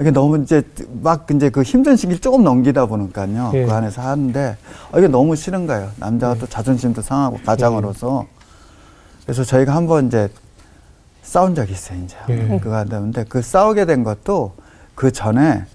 이게 0.00 0.10
너무 0.10 0.38
이제 0.42 0.62
막 1.02 1.26
이제 1.34 1.48
그 1.48 1.62
힘든 1.62 1.96
시기를 1.96 2.20
조금 2.20 2.44
넘기다 2.44 2.84
보니까요 2.86 3.50
예. 3.54 3.64
그 3.64 3.72
안에서 3.72 4.02
하는데 4.02 4.56
아, 4.92 4.98
이게 4.98 5.08
너무 5.08 5.34
싫은 5.36 5.66
거예요 5.66 5.90
남자가 5.96 6.34
또 6.34 6.46
자존심도 6.46 7.00
상하고 7.00 7.38
가장으로서 7.46 8.26
그래서 9.24 9.42
저희가 9.44 9.74
한번 9.74 10.06
이제 10.08 10.28
싸운 11.28 11.54
적이 11.54 11.72
있어요 11.72 11.98
이제 12.02 12.16
예. 12.30 12.58
그거 12.58 12.74
한다는데 12.76 13.24
그 13.28 13.42
싸우게 13.42 13.84
된 13.84 14.02
것도 14.02 14.54
그 14.94 15.12
전에 15.12 15.66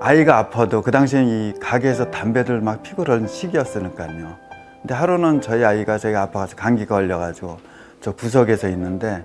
아이가 0.00 0.38
아파도 0.38 0.82
그 0.82 0.90
당시에 0.90 1.22
이 1.22 1.54
가게에서 1.60 2.10
담배를 2.10 2.60
막 2.60 2.82
피고 2.82 3.04
그런 3.04 3.28
시기였으니까요. 3.28 4.36
근데 4.80 4.94
하루는 4.94 5.40
저희 5.40 5.64
아이가 5.64 5.96
저희 5.96 6.16
아파가지고 6.16 6.60
감기 6.60 6.86
걸려가지고 6.86 7.58
저 8.00 8.12
구석에서 8.12 8.68
있는데 8.70 9.24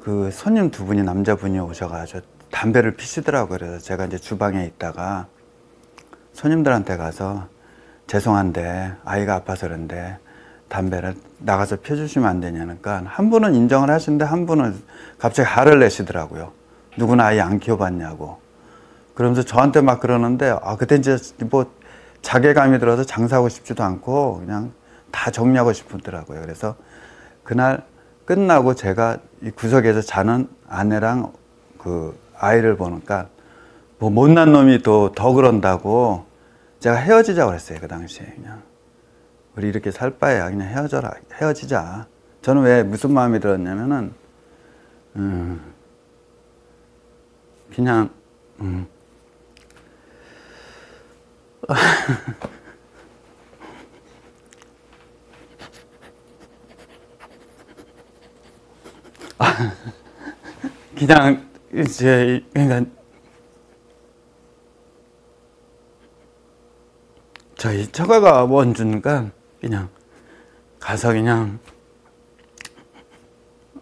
그 0.00 0.30
손님 0.32 0.72
두 0.72 0.86
분이 0.86 1.04
남자분이 1.04 1.60
오셔가지고 1.60 2.22
담배를 2.50 2.96
피시더라고요. 2.96 3.58
그래서 3.58 3.78
제가 3.78 4.06
이제 4.06 4.18
주방에 4.18 4.64
있다가 4.64 5.28
손님들한테 6.32 6.96
가서 6.96 7.46
죄송한데 8.10 8.94
아이가 9.04 9.36
아파서 9.36 9.68
그런데 9.68 10.18
담배를 10.68 11.14
나가서 11.38 11.76
펴주시면 11.80 12.28
안 12.28 12.40
되냐니까 12.40 13.02
한 13.06 13.30
분은 13.30 13.54
인정을 13.54 13.88
하시는데 13.88 14.24
한 14.24 14.46
분은 14.46 14.82
갑자기 15.16 15.48
화를 15.48 15.78
내시더라고요. 15.78 16.50
누구나 16.98 17.26
아이 17.26 17.38
안 17.38 17.60
키워봤냐고. 17.60 18.38
그러면서 19.14 19.44
저한테 19.44 19.80
막 19.80 20.00
그러는데 20.00 20.56
아 20.60 20.76
그때 20.76 20.96
이제 20.96 21.18
뭐 21.50 21.72
자괴감이 22.20 22.80
들어서 22.80 23.04
장사하고 23.04 23.48
싶지도 23.48 23.84
않고 23.84 24.40
그냥 24.40 24.72
다 25.12 25.30
정리하고 25.30 25.72
싶더라고요. 25.72 26.40
그래서 26.40 26.74
그날 27.44 27.84
끝나고 28.24 28.74
제가 28.74 29.18
이 29.40 29.52
구석에서 29.52 30.00
자는 30.00 30.48
아내랑 30.68 31.32
그 31.78 32.18
아이를 32.36 32.76
보니까 32.76 33.28
뭐 34.00 34.10
못난 34.10 34.50
놈이 34.50 34.82
또 34.82 35.12
더 35.14 35.32
그런다고 35.32 36.29
제가 36.80 36.96
헤어지자고 36.96 37.50
그랬어요. 37.50 37.78
그 37.78 37.86
당시에 37.88 38.26
그냥 38.34 38.62
우리 39.54 39.68
이렇게 39.68 39.90
살 39.90 40.18
바에야 40.18 40.48
그냥 40.50 40.66
헤어져라 40.68 41.12
헤어지자. 41.34 42.08
저는 42.42 42.62
왜 42.62 42.82
무슨 42.82 43.12
마음이 43.12 43.38
들었냐면은 43.38 44.14
음 45.16 45.74
그냥 47.74 48.10
음 48.60 48.86
그냥 60.96 61.46
이제 61.74 62.42
그러니까 62.52 62.99
저희 67.60 67.86
처가가 67.92 68.44
원주니까 68.44 69.26
그냥 69.60 69.90
가서 70.78 71.12
그냥 71.12 71.58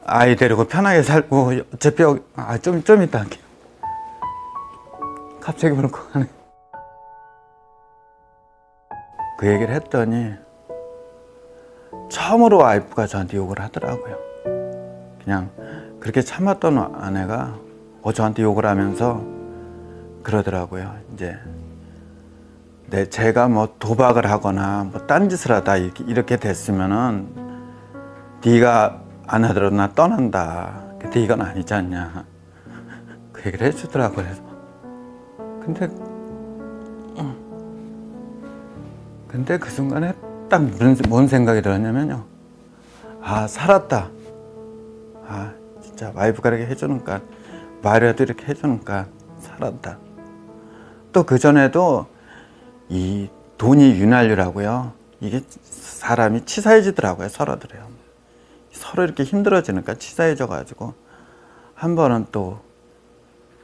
아이 0.04 0.34
데리고 0.34 0.64
편하게 0.64 1.04
살고 1.04 1.52
어차피 1.72 2.02
아좀 2.34 2.82
좀 2.82 3.04
이따 3.04 3.20
할게요. 3.20 3.40
갑자기 5.40 5.76
그렇고 5.76 5.98
하네. 6.10 6.28
그 9.38 9.46
얘기를 9.46 9.72
했더니 9.72 10.34
처음으로 12.10 12.58
와이프가 12.58 13.06
저한테 13.06 13.36
욕을 13.36 13.60
하더라고요. 13.60 14.18
그냥 15.22 15.52
그렇게 16.00 16.20
참았던 16.20 16.96
아내가 16.96 17.56
어 18.02 18.12
저한테 18.12 18.42
욕을 18.42 18.66
하면서 18.66 19.24
그러더라고요. 20.24 20.96
이제 21.14 21.38
내 22.90 23.08
제가 23.08 23.48
뭐 23.48 23.74
도박을 23.78 24.30
하거나 24.30 24.84
뭐 24.84 25.06
딴짓을 25.06 25.52
하다 25.52 25.76
이렇게, 25.76 26.04
이렇게 26.04 26.36
됐으면은 26.36 27.28
네가 28.44 29.02
안 29.26 29.44
하더라도 29.44 29.76
나 29.76 29.92
떠난다. 29.92 30.84
근데 30.98 31.20
이건 31.20 31.42
아니지 31.42 31.74
않냐. 31.74 32.24
그 33.32 33.46
얘기를 33.46 33.66
해주더라고요. 33.66 34.26
근데 35.62 35.88
어. 37.16 37.36
근데 39.28 39.58
그 39.58 39.68
순간에 39.68 40.14
딱 40.48 40.62
무슨 40.62 40.96
뭔 41.10 41.28
생각이 41.28 41.60
들었냐면요. 41.60 42.24
아 43.20 43.46
살았다. 43.46 44.08
아 45.26 45.52
진짜 45.82 46.10
와이프가 46.14 46.48
이렇게 46.48 46.66
해주니까 46.68 47.20
말이라도 47.82 48.22
이렇게 48.22 48.46
해주니까 48.46 49.06
살았다. 49.40 49.98
또 51.12 51.24
그 51.24 51.38
전에도 51.38 52.06
이 52.88 53.28
돈이 53.58 53.98
윤활유라고요. 53.98 54.92
이게 55.20 55.42
사람이 55.62 56.44
치사해지더라고요. 56.44 57.28
서로들요. 57.28 57.88
서로 58.72 59.04
이렇게 59.04 59.24
힘들어지니까 59.24 59.94
치사해져가지고 59.94 60.94
한 61.74 61.96
번은 61.96 62.26
또 62.32 62.60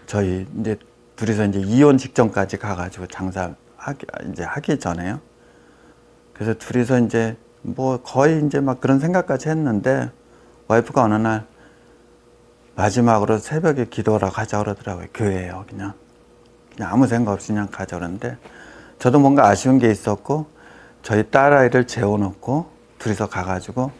저희 0.07 0.47
이제 0.59 0.76
둘이서 1.16 1.47
이제 1.47 1.61
이혼 1.61 1.97
직전까지 1.97 2.59
가가지고 2.59 3.07
장사 3.07 3.54
하기 3.76 4.07
이제 4.31 4.43
하기 4.43 4.78
전에요. 4.78 5.21
그래서 6.33 6.54
둘이서 6.54 7.00
이제 7.00 7.37
뭐 7.62 7.99
거의 8.02 8.45
이제 8.45 8.61
막 8.61 8.81
그런 8.81 8.99
생각까지 8.99 9.49
했는데 9.49 10.11
와이프가 10.66 11.02
어느 11.02 11.14
날 11.14 11.47
마지막으로 12.75 13.38
새벽에 13.38 13.87
기도하러 13.87 14.31
가자 14.31 14.59
그러더라고요. 14.59 15.07
교회에요. 15.14 15.64
그냥 15.69 15.95
그냥 16.75 16.93
아무 16.93 17.07
생각 17.07 17.33
없이 17.33 17.49
그냥 17.49 17.69
가자 17.71 17.97
그러는데 17.97 18.37
저도 19.04 19.18
뭔가 19.18 19.46
아쉬운 19.46 19.78
게 19.78 19.90
있었고 19.90 20.46
저희 21.02 21.30
딸아이를 21.30 21.87
재워놓고 21.87 22.70
둘이서 22.99 23.28
가가지고 23.28 23.90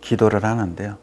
기도를 0.00 0.42
하는데요. 0.42 0.98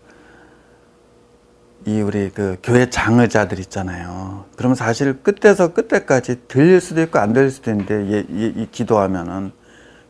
이 1.86 2.02
우리 2.02 2.32
그 2.32 2.58
교회 2.62 2.90
장의자들 2.90 3.58
있잖아요. 3.60 4.44
그러면 4.58 4.76
사실 4.76 5.24
끝에서 5.24 5.72
끝에까지 5.72 6.50
들릴 6.50 6.82
수도 6.82 7.02
있고 7.02 7.20
안 7.20 7.32
들릴 7.32 7.50
수도 7.50 7.72
있는데 7.72 8.04
이, 8.04 8.26
이, 8.30 8.54
이 8.58 8.68
기도하면은 8.72 9.54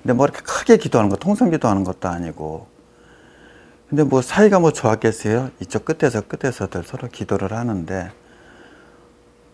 근데 0.02 0.14
뭐 0.14 0.26
이렇게 0.26 0.42
크게 0.42 0.78
기도하는 0.78 1.12
거 1.12 1.16
통성 1.16 1.52
기도하는 1.52 1.84
것도 1.84 2.10
아니고 2.10 2.66
근데 3.90 4.02
뭐 4.06 4.24
사이가 4.24 4.60
뭐 4.60 4.72
좋았겠어요? 4.72 5.52
이쪽 5.60 5.86
끝에서 5.86 6.22
끝에서들 6.22 6.82
서로 6.84 7.08
기도를 7.08 7.54
하는데 7.54 8.12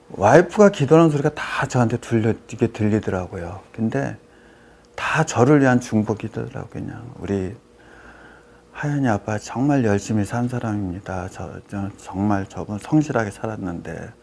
와이프가 0.09 0.69
기도하는 0.69 1.09
소리가 1.09 1.29
다 1.33 1.65
저한테 1.67 1.97
들려 1.97 2.33
이게 2.51 2.67
들리더라고요. 2.67 3.61
근데 3.73 4.17
다 4.95 5.25
저를 5.25 5.61
위한 5.61 5.79
중복이더라고요. 5.81 6.67
그냥 6.69 7.11
우리 7.19 7.55
하연이 8.71 9.07
아빠 9.07 9.37
정말 9.39 9.83
열심히 9.85 10.25
산 10.25 10.47
사람입니다. 10.47 11.29
저, 11.31 11.59
저 11.69 11.89
정말 11.97 12.45
저분 12.47 12.77
성실하게 12.77 13.31
살았는데 13.31 14.13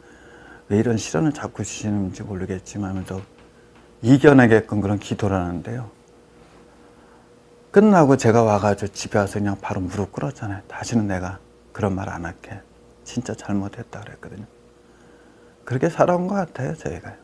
왜 0.68 0.78
이런 0.78 0.96
시련을 0.96 1.32
자꾸 1.32 1.64
주시는지 1.64 2.22
모르겠지만 2.22 2.90
하면서 2.90 3.20
이겨내게끔 4.02 4.80
그런 4.80 4.98
기도를 4.98 5.36
하는데요. 5.36 5.90
끝나고 7.70 8.16
제가 8.16 8.42
와가지고 8.42 8.92
집에 8.92 9.18
와서 9.18 9.38
그냥 9.38 9.56
바로 9.60 9.80
무릎 9.80 10.12
꿇었잖아요. 10.12 10.62
다시는 10.68 11.06
내가 11.06 11.38
그런 11.72 11.94
말 11.94 12.08
안 12.08 12.24
할게. 12.26 12.60
진짜 13.04 13.34
잘못했다 13.34 14.00
그랬거든요. 14.00 14.44
그렇게 15.72 15.88
살아온 15.88 16.26
것 16.26 16.34
같아요, 16.34 16.74
저희가. 16.76 17.14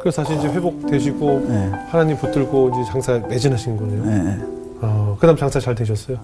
그래서 0.00 0.22
다시 0.22 0.38
이제 0.38 0.46
회복되시고 0.46 1.46
네. 1.48 1.72
하나님 1.88 2.16
붙들고 2.16 2.68
이제 2.68 2.92
장사 2.92 3.18
매진하신 3.18 3.76
거네요. 3.76 4.04
네. 4.04 4.38
어, 4.82 5.16
그 5.18 5.26
다음 5.26 5.36
장사 5.36 5.58
잘 5.58 5.74
되셨어요? 5.74 6.18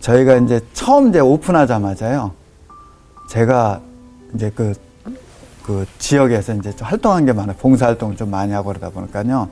저희가 0.00 0.36
이제 0.36 0.58
처음 0.72 1.10
이제 1.10 1.20
오픈하자마자요. 1.20 2.32
제가 3.28 3.82
이제 4.34 4.50
그, 4.54 4.72
그 5.66 5.84
지역에서 5.98 6.54
이제 6.54 6.74
좀 6.74 6.88
활동한 6.88 7.26
게 7.26 7.34
많아요. 7.34 7.56
봉사활동을 7.58 8.16
좀 8.16 8.30
많이 8.30 8.54
하고 8.54 8.68
그러다 8.68 8.88
보니까요. 8.88 9.50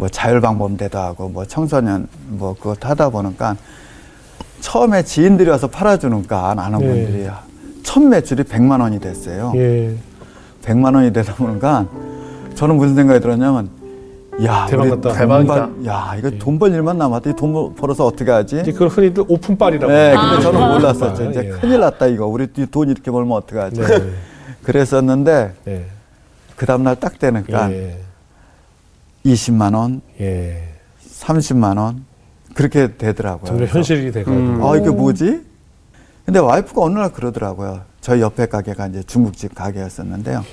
뭐 0.00 0.08
자율방범대도 0.08 0.98
하고 0.98 1.28
뭐 1.28 1.44
청소년 1.44 2.08
뭐 2.28 2.54
그것도 2.54 2.88
하다 2.88 3.10
보니까 3.10 3.54
처음에 4.62 5.02
지인들이 5.02 5.50
와서 5.50 5.66
팔아주니까 5.68 6.54
아는 6.56 6.78
네. 6.78 6.86
분들이 6.86 7.28
첫 7.82 8.00
매출이 8.02 8.44
100만 8.44 8.80
원이 8.80 8.98
됐어요. 8.98 9.52
예. 9.56 9.94
100만 10.62 10.94
원이 10.94 11.12
되다 11.12 11.34
보니까 11.34 11.86
저는 12.54 12.76
무슨 12.76 12.94
생각이 12.94 13.20
들었냐면 13.20 13.68
야, 14.42 14.66
대박. 14.70 14.88
돈 15.02 15.12
대박이다. 15.12 15.54
벌- 15.54 15.86
야, 15.86 16.14
이거 16.18 16.30
돈벌 16.30 16.72
일만 16.72 16.96
남았다. 16.96 17.28
이돈 17.30 17.74
벌어서 17.74 18.06
어떻게 18.06 18.30
하지? 18.30 18.60
이제 18.60 18.72
그걸 18.72 18.88
흔히들 18.88 19.24
오픈빨이라고. 19.28 19.92
네, 19.92 20.14
하죠. 20.14 20.28
근데 20.30 20.42
저는 20.42 20.62
아. 20.62 20.72
몰랐었죠. 20.72 21.30
이제 21.30 21.44
예. 21.44 21.48
큰일 21.50 21.80
났다 21.80 22.06
이거. 22.06 22.26
우리 22.26 22.44
이돈 22.56 22.88
이렇게 22.88 23.10
벌면 23.10 23.32
어떡하지? 23.36 23.80
네. 23.82 23.86
그랬었는데 24.64 25.52
네. 25.64 25.84
그 26.56 26.64
다음 26.64 26.84
날 26.84 26.96
딱 26.96 27.18
되니까 27.18 27.70
예. 27.70 27.98
20만 29.24 29.74
원, 29.74 30.00
예. 30.20 30.68
30만 31.04 31.78
원 31.78 32.04
그렇게 32.54 32.96
되더라고요. 32.96 33.46
점점 33.46 33.66
현실이 33.66 34.12
돼가지고. 34.12 34.36
음. 34.36 34.64
아, 34.64 34.76
이게 34.76 34.88
뭐지? 34.90 35.44
근데 36.24 36.38
와이프가 36.38 36.82
어느 36.82 36.98
날 36.98 37.12
그러더라고요. 37.12 37.82
저희 38.00 38.20
옆에 38.20 38.46
가게가 38.46 38.86
이제 38.88 39.02
중국집 39.02 39.54
가게였었는데요. 39.54 40.44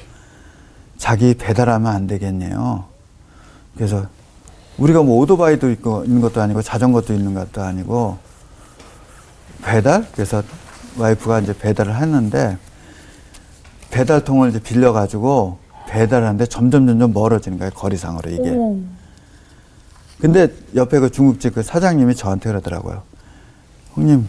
자기 0.98 1.34
배달하면 1.36 1.94
안 1.94 2.08
되겠네요. 2.08 2.86
그래서 3.76 4.08
우리가 4.78 5.04
뭐 5.04 5.18
오토바이도 5.20 5.70
있고 5.72 6.04
있는 6.06 6.22
것도 6.22 6.42
아니고 6.42 6.62
자전거도 6.62 7.13
있는 7.13 7.34
것도 7.34 7.62
아니고 7.62 8.18
배달? 9.63 10.08
그래서 10.12 10.44
와이프가 10.98 11.39
이제 11.42 11.58
배달을 11.58 11.96
했는데 11.96 12.58
배달통을 13.92 14.50
이제 14.50 14.60
빌려가지고 14.60 15.58
배달하는데 15.88 16.45
점점 16.47 16.86
점점 16.86 17.13
멀어지는 17.13 17.58
거예요. 17.58 17.71
거리상으로 17.71 18.30
이게. 18.30 18.50
어머. 18.52 18.78
근데 20.19 20.50
옆에 20.76 21.00
그 21.00 21.10
중국집 21.12 21.56
그 21.56 21.63
사장님이 21.63 22.15
저한테 22.15 22.50
그러더라고요. 22.50 23.04
형님, 23.93 24.28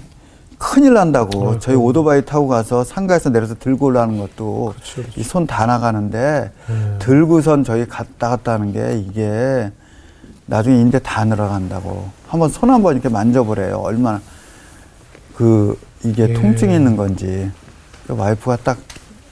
큰일 0.58 0.94
난다고. 0.94 1.48
아이고. 1.48 1.58
저희 1.60 1.76
오토바이 1.76 2.24
타고 2.24 2.48
가서 2.48 2.84
상가에서 2.84 3.30
내려서 3.30 3.54
들고 3.58 3.86
올라가는 3.86 4.18
것도 4.18 4.74
그렇죠, 4.74 5.02
그렇죠. 5.02 5.20
이손 5.20 5.46
다 5.46 5.66
나가는데 5.66 6.50
네. 6.68 6.98
들고선 6.98 7.64
저희 7.64 7.86
갔다 7.86 8.28
갔다 8.28 8.52
하는 8.52 8.72
게 8.72 8.98
이게 8.98 9.70
나중에 10.46 10.80
인대 10.80 10.98
다 11.00 11.24
늘어간다고. 11.24 12.08
한번 12.26 12.50
손 12.50 12.70
한번 12.70 12.94
이렇게 12.94 13.08
만져보래요. 13.08 13.76
얼마나 13.78 14.20
그 15.34 15.78
이게 16.04 16.28
예. 16.28 16.32
통증이 16.34 16.74
있는 16.74 16.96
건지. 16.96 17.50
그 18.06 18.14
와이프가 18.16 18.56
딱 18.64 18.78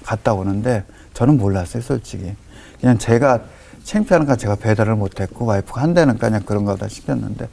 갔다 0.04 0.32
오는데 0.34 0.84
저는 1.16 1.38
몰랐어요, 1.38 1.83
솔직히. 1.83 2.35
그냥 2.79 2.98
제가 2.98 3.40
창피하니까 3.85 4.37
제가 4.37 4.57
배달을 4.57 4.96
못했고 4.96 5.46
와이프가 5.46 5.81
한다니까 5.81 6.29
그냥 6.29 6.42
그런 6.44 6.66
거 6.66 6.76
다 6.76 6.88
시켰는데 6.88 7.48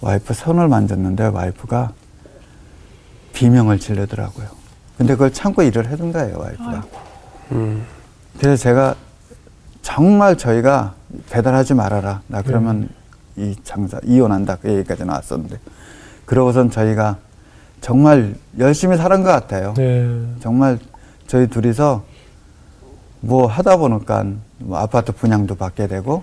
와이프 0.00 0.34
손을 0.34 0.66
만졌는데 0.66 1.26
와이프가 1.26 1.92
비명을 3.34 3.78
지르더라고요. 3.78 4.48
근데 4.96 5.12
그걸 5.12 5.32
참고 5.32 5.62
일을 5.62 5.86
해둔 5.88 6.10
거예요, 6.12 6.38
와이프가. 6.40 6.84
음. 7.52 7.86
그래서 8.40 8.60
제가 8.64 8.96
정말 9.82 10.36
저희가 10.36 10.94
배달하지 11.30 11.74
말아라. 11.74 12.22
나 12.26 12.42
그러면 12.42 12.88
이 13.36 13.54
장사 13.62 14.00
이혼한다. 14.02 14.56
그 14.60 14.70
얘기까지 14.72 15.04
나왔었는데. 15.04 15.60
그러고선 16.26 16.68
저희가 16.72 17.16
정말 17.80 18.34
열심히 18.58 18.96
살은 18.96 19.22
것 19.22 19.28
같아요. 19.30 19.72
네. 19.76 20.20
정말 20.40 20.80
저희 21.28 21.46
둘이서 21.46 22.02
뭐 23.20 23.46
하다 23.46 23.76
보니까 23.76 24.24
뭐 24.58 24.78
아파트 24.78 25.12
분양도 25.12 25.54
받게 25.54 25.86
되고 25.86 26.22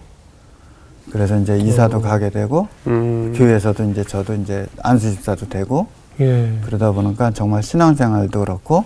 그래서 1.11 1.37
이제 1.37 1.57
이사도 1.57 1.97
어. 1.97 2.01
가게 2.01 2.29
되고 2.29 2.67
음. 2.87 3.33
교회에서도 3.35 3.83
이제 3.91 4.03
저도 4.03 4.33
이제 4.33 4.65
안수집사도 4.81 5.47
되고 5.47 5.87
예. 6.19 6.51
그러다 6.65 6.91
보니까 6.91 7.31
정말 7.31 7.61
신앙생활도 7.61 8.39
그렇고 8.39 8.83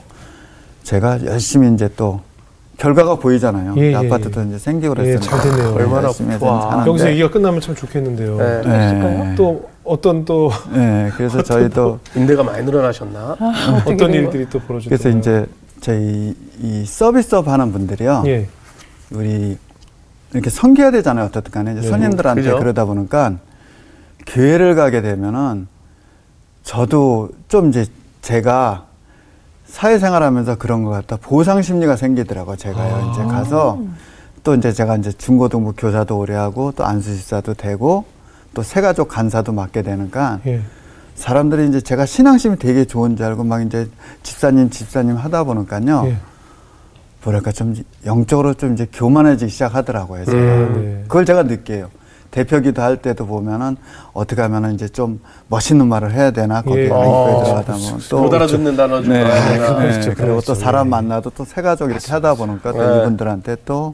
제가 0.84 1.26
열심히 1.26 1.74
이제 1.74 1.90
또 1.96 2.20
결과가 2.78 3.16
보이잖아요. 3.16 3.76
예, 3.78 3.92
예, 3.92 3.96
아파트도 3.96 4.42
이제 4.44 4.58
생기고 4.58 4.96
예, 5.00 5.04
그랬으니까 5.04 5.38
잘 5.38 5.52
됐네요. 5.52 5.74
얼마나 5.76 6.10
좋아. 6.12 6.86
여기서 6.88 7.10
얘기가 7.12 7.30
끝나면 7.30 7.62
참 7.62 7.76
좋겠는데요. 7.76 8.38
네. 8.38 8.62
네. 8.64 9.36
또 9.36 9.70
어떤 9.84 10.26
또 10.26 10.50
네, 10.74 11.12
그래서 11.16 11.44
저희도 11.44 12.00
인대가 12.16 12.42
많이 12.44 12.64
늘어나셨나? 12.66 13.38
어떤 13.86 14.14
일들이 14.14 14.50
또 14.50 14.60
벌어졌나요? 14.60 14.98
그래서 14.98 15.10
이제 15.10 15.46
저희 15.82 16.36
이 16.62 16.86
서비스업 16.86 17.48
하는 17.48 17.72
분들이요. 17.72 18.24
예. 18.28 18.48
우리 19.12 19.58
이렇게 20.34 20.50
섬겨야 20.50 20.92
되잖아요. 20.92 21.26
어떻든 21.26 21.52
간에 21.52 21.72
이제 21.74 21.82
예, 21.84 21.90
손님들한테 21.90 22.42
그죠. 22.42 22.58
그러다 22.60 22.86
보니까 22.86 23.36
교회를 24.28 24.76
가게 24.76 25.02
되면은 25.02 25.68
저도 26.64 27.30
좀 27.48 27.70
이제 27.70 27.86
제가 28.22 28.86
사회생활 29.66 30.24
하면서 30.24 30.56
그런 30.56 30.84
것 30.84 30.92
같다. 30.92 31.18
보상 31.22 31.62
심리가 31.62 31.96
생기더라고요. 31.96 32.58
제가요. 32.58 32.96
아. 32.96 33.12
이제 33.12 33.24
가서 33.24 33.80
또 34.44 34.54
이제 34.56 34.72
제가 34.72 34.98
이제 34.98 35.12
중고등부 35.12 35.74
교사도 35.78 36.18
오래 36.18 36.36
하고 36.36 36.72
또 36.76 36.86
안수집사도 36.86 37.56
되고 37.56 38.06
또 38.54 38.62
새가족 38.64 39.08
간사도 39.08 39.52
맡게 39.54 39.82
되니까 39.82 40.40
예. 40.46 40.62
사람들이 41.24 41.68
이제 41.68 41.82
제가 41.82 42.06
신앙심이 42.06 42.56
되게 42.58 42.86
좋은 42.86 43.18
줄 43.18 43.26
알고 43.26 43.44
막 43.44 43.62
이제 43.62 43.88
집사님 44.24 44.70
집사님 44.70 45.16
하다 45.18 45.44
보니까요. 45.44 46.04
예. 46.08 46.18
뭐랄까 47.24 47.52
좀 47.52 47.76
영적으로 48.06 48.54
좀 48.54 48.74
이제 48.74 48.88
교만해지기 48.92 49.52
시작하더라고요. 49.52 50.24
제가. 50.26 50.38
음, 50.38 50.74
네. 50.82 51.04
그걸 51.04 51.26
제가 51.26 51.44
느껴요. 51.44 51.90
대표기도 52.32 52.82
할 52.82 52.98
때도 53.02 53.26
보면은 53.26 53.76
어떻게 54.14 54.42
하면은 54.42 54.76
이제 54.76 54.88
좀 54.88 55.20
멋있는 55.48 55.88
말을 55.88 56.14
해야 56.14 56.32
되나 56.32 56.62
거기에 56.62 56.86
예. 56.86 56.90
어, 56.90 57.42
들어가다 57.44 57.74
보면 57.74 58.00
또못 58.10 58.34
알아듣는 58.34 58.78
단어 58.78 59.02
좀 59.02 59.12
네? 59.12 59.24
네, 59.24 59.58
그렇죠, 59.58 60.14
그리고 60.14 60.36
또 60.40 60.54
그렇죠. 60.54 60.56
사람 60.56 60.86
예. 60.88 60.90
만나도 60.92 61.32
또 61.32 61.44
새가족 61.44 61.90
이렇게 61.90 62.12
하다 62.12 62.36
보니까 62.36 62.72
또 62.72 62.78
네. 62.78 63.02
이분들한테 63.02 63.58
또 63.66 63.94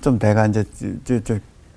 좀 0.00 0.16
내가 0.18 0.46
이제 0.46 0.64
저, 1.04 1.20
저 1.24 1.34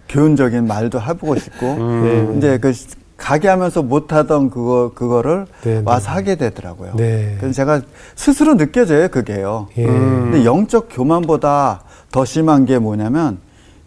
교훈적인 0.08 0.68
말도 0.68 1.02
해보고 1.02 1.36
싶고 1.40 1.66
네. 1.66 2.34
이제 2.38 2.58
그 2.60 2.72
시- 2.72 2.88
가게 3.22 3.48
하면서 3.48 3.84
못하던 3.84 4.50
그거 4.50 4.92
그거를 4.96 5.46
네, 5.62 5.76
네. 5.76 5.84
와서 5.86 6.12
하게 6.12 6.36
되더라고요. 6.36 6.96
네. 6.96 7.38
그래서 7.40 7.54
제가 7.54 7.82
스스로 8.16 8.58
느껴져요 8.58 9.08
그게요. 9.10 9.68
예. 9.78 9.86
근데 9.86 10.44
영적 10.44 10.88
교만보다 10.90 11.84
더 12.12 12.26
심한 12.26 12.66
게 12.66 12.80
뭐냐면 12.80 13.38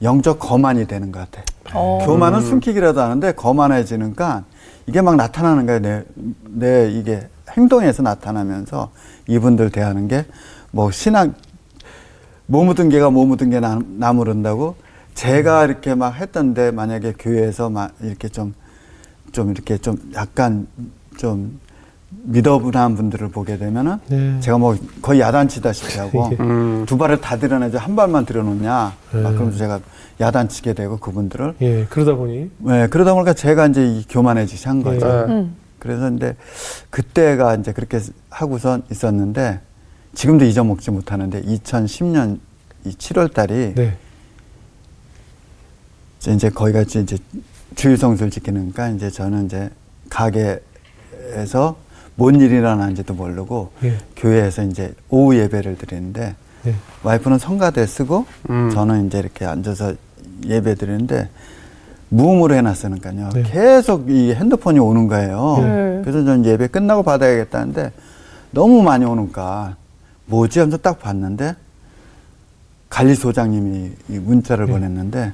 영적 0.03 0.39
거만이 0.39 0.87
되는 0.87 1.11
것 1.13 1.21
같아. 1.21 1.43
어. 1.75 1.99
교만은 2.07 2.43
숨기기라도 2.43 3.01
하는데 3.01 3.33
거만해지니까 3.33 4.45
이게 4.87 5.01
막 5.01 5.17
나타나는 5.17 5.67
거예요. 5.67 5.81
내, 5.81 6.05
내 6.49 6.91
이게 6.91 7.29
행동에서 7.57 8.03
나타나면서 8.03 8.91
이분들 9.27 9.71
대하는 9.71 10.09
게 10.09 10.25
뭐 10.75 10.91
신앙 10.91 11.35
뭐 12.47 12.65
묻은 12.65 12.89
개가 12.89 13.09
뭐 13.11 13.25
묻은 13.27 13.49
게 13.49 13.61
나, 13.61 13.79
나무른다고 13.97 14.75
제가 15.15 15.65
이렇게 15.65 15.95
막 15.95 16.17
했던데 16.17 16.73
만약에 16.73 17.15
교회에서 17.17 17.71
막 17.71 17.93
이렇게 18.01 18.29
좀 18.29 18.55
좀 19.35 19.51
이렇게 19.51 19.77
좀 19.77 19.97
약간 20.15 20.67
좀 21.19 21.59
미더분한 22.09 22.95
분들을 22.95 23.29
보게 23.29 23.59
되면은 23.59 23.99
네. 24.07 24.41
제가 24.41 24.57
뭐 24.57 24.77
거의 25.03 25.21
야단치다시피 25.21 25.99
하고 25.99 26.31
음. 26.41 26.85
두 26.87 26.97
발을 26.97 27.21
다 27.21 27.37
들여내지 27.37 27.77
한 27.77 27.97
발만 27.97 28.25
들여놓냐 28.25 28.93
네. 29.13 29.21
막 29.21 29.33
그러면서 29.33 29.59
제가 29.59 29.81
야단치게 30.21 30.75
되고 30.75 30.97
그분들을 30.99 31.57
예, 31.61 31.85
그러다 31.91 32.15
보니 32.15 32.51
네, 32.59 32.87
그러다 32.87 33.15
보니까 33.15 33.35
제가 33.35 33.67
이제 33.67 33.85
이 33.85 34.05
교만해지시 34.09 34.69
한 34.69 34.83
거죠. 34.83 35.07
네. 35.07 35.33
음. 35.33 35.57
그래서 35.81 36.09
이제 36.11 36.37
그때가 36.91 37.57
이제 37.57 37.73
그렇게 37.73 37.99
하고선 38.31 38.85
있었는데 38.91 39.61
지금도 40.15 40.45
잊어먹지 40.45 40.93
못하는데 40.93 41.43
2010년 41.43 42.39
이 42.85 42.91
7월 42.91 43.35
달이 43.35 43.75
네. 43.75 43.97
이제 46.29 46.49
거기가 46.49 46.83
이제 46.83 47.05
주일성수를 47.75 48.31
지키니까 48.31 48.91
이제 48.91 49.11
저는 49.11 49.47
이제 49.47 49.71
가게에서 50.11 51.77
뭔 52.17 52.37
일이 52.41 52.57
일어나는지도 52.57 53.15
모르고 53.15 53.73
예. 53.85 53.99
교회에서 54.17 54.63
이제 54.65 54.95
오후 55.09 55.37
예배를 55.37 55.77
드리는데 55.79 56.37
네. 56.63 56.75
와이프는 57.03 57.39
성가대 57.39 57.87
쓰고 57.87 58.27
음. 58.51 58.71
저는 58.73 59.07
이제 59.07 59.19
이렇게 59.19 59.45
앉아서 59.45 59.95
예배 60.47 60.77
드리는데 60.77 61.29
무음으로 62.09 62.55
해놨으니까요. 62.55 63.31
네. 63.35 63.43
계속 63.43 64.11
이 64.11 64.33
핸드폰이 64.33 64.79
오는 64.79 65.09
거예요. 65.09 65.57
네. 65.59 66.01
그래서 66.03 66.25
저는 66.25 66.45
예배 66.45 66.69
끝나고 66.69 67.03
받아야겠다는데 67.03 67.93
너무 68.53 68.83
많이 68.83 69.05
오니까 69.05 69.77
뭐지 70.27 70.61
하면서 70.61 70.77
딱 70.77 71.01
봤는데 71.01 71.57
관리소장님이 72.89 73.91
이 74.09 74.19
문자를 74.19 74.67
네. 74.67 74.73
보냈는데 74.73 75.33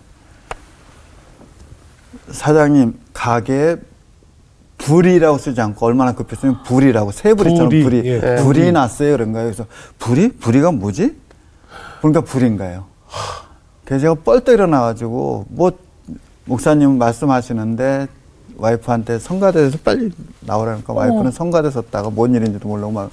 사장님 2.30 2.98
가게에 3.12 3.76
불이라고 4.78 5.36
쓰지 5.38 5.60
않고 5.60 5.84
얼마나 5.86 6.12
급했으면 6.12 6.62
불이라고 6.64 7.12
세 7.12 7.34
불이처럼 7.34 7.68
불이, 7.68 7.82
불이 7.82 8.02
예, 8.08 8.20
불이 8.20 8.42
불이. 8.42 8.72
났어요 8.72 9.12
그런 9.12 9.32
거예요. 9.32 9.46
그래서 9.48 9.66
불이 9.98 10.36
불이가 10.38 10.72
뭐지? 10.72 11.16
그러니까 11.98 12.22
불인 12.22 12.56
거예요. 12.56 12.86
그래서 13.84 14.02
제가 14.02 14.14
뻘떡 14.24 14.54
일어나가지고 14.54 15.46
뭐 15.48 15.72
목사님 16.46 16.96
말씀하시는데 16.98 18.06
와이프한테 18.56 19.18
성가대에서 19.18 19.78
빨리 19.84 20.10
나오라니까 20.40 20.92
와이프는 20.92 21.30
성가대 21.30 21.70
섰다가 21.70 22.10
뭔 22.10 22.34
일인지도 22.34 22.68
모르고 22.68 22.90
막 22.92 23.10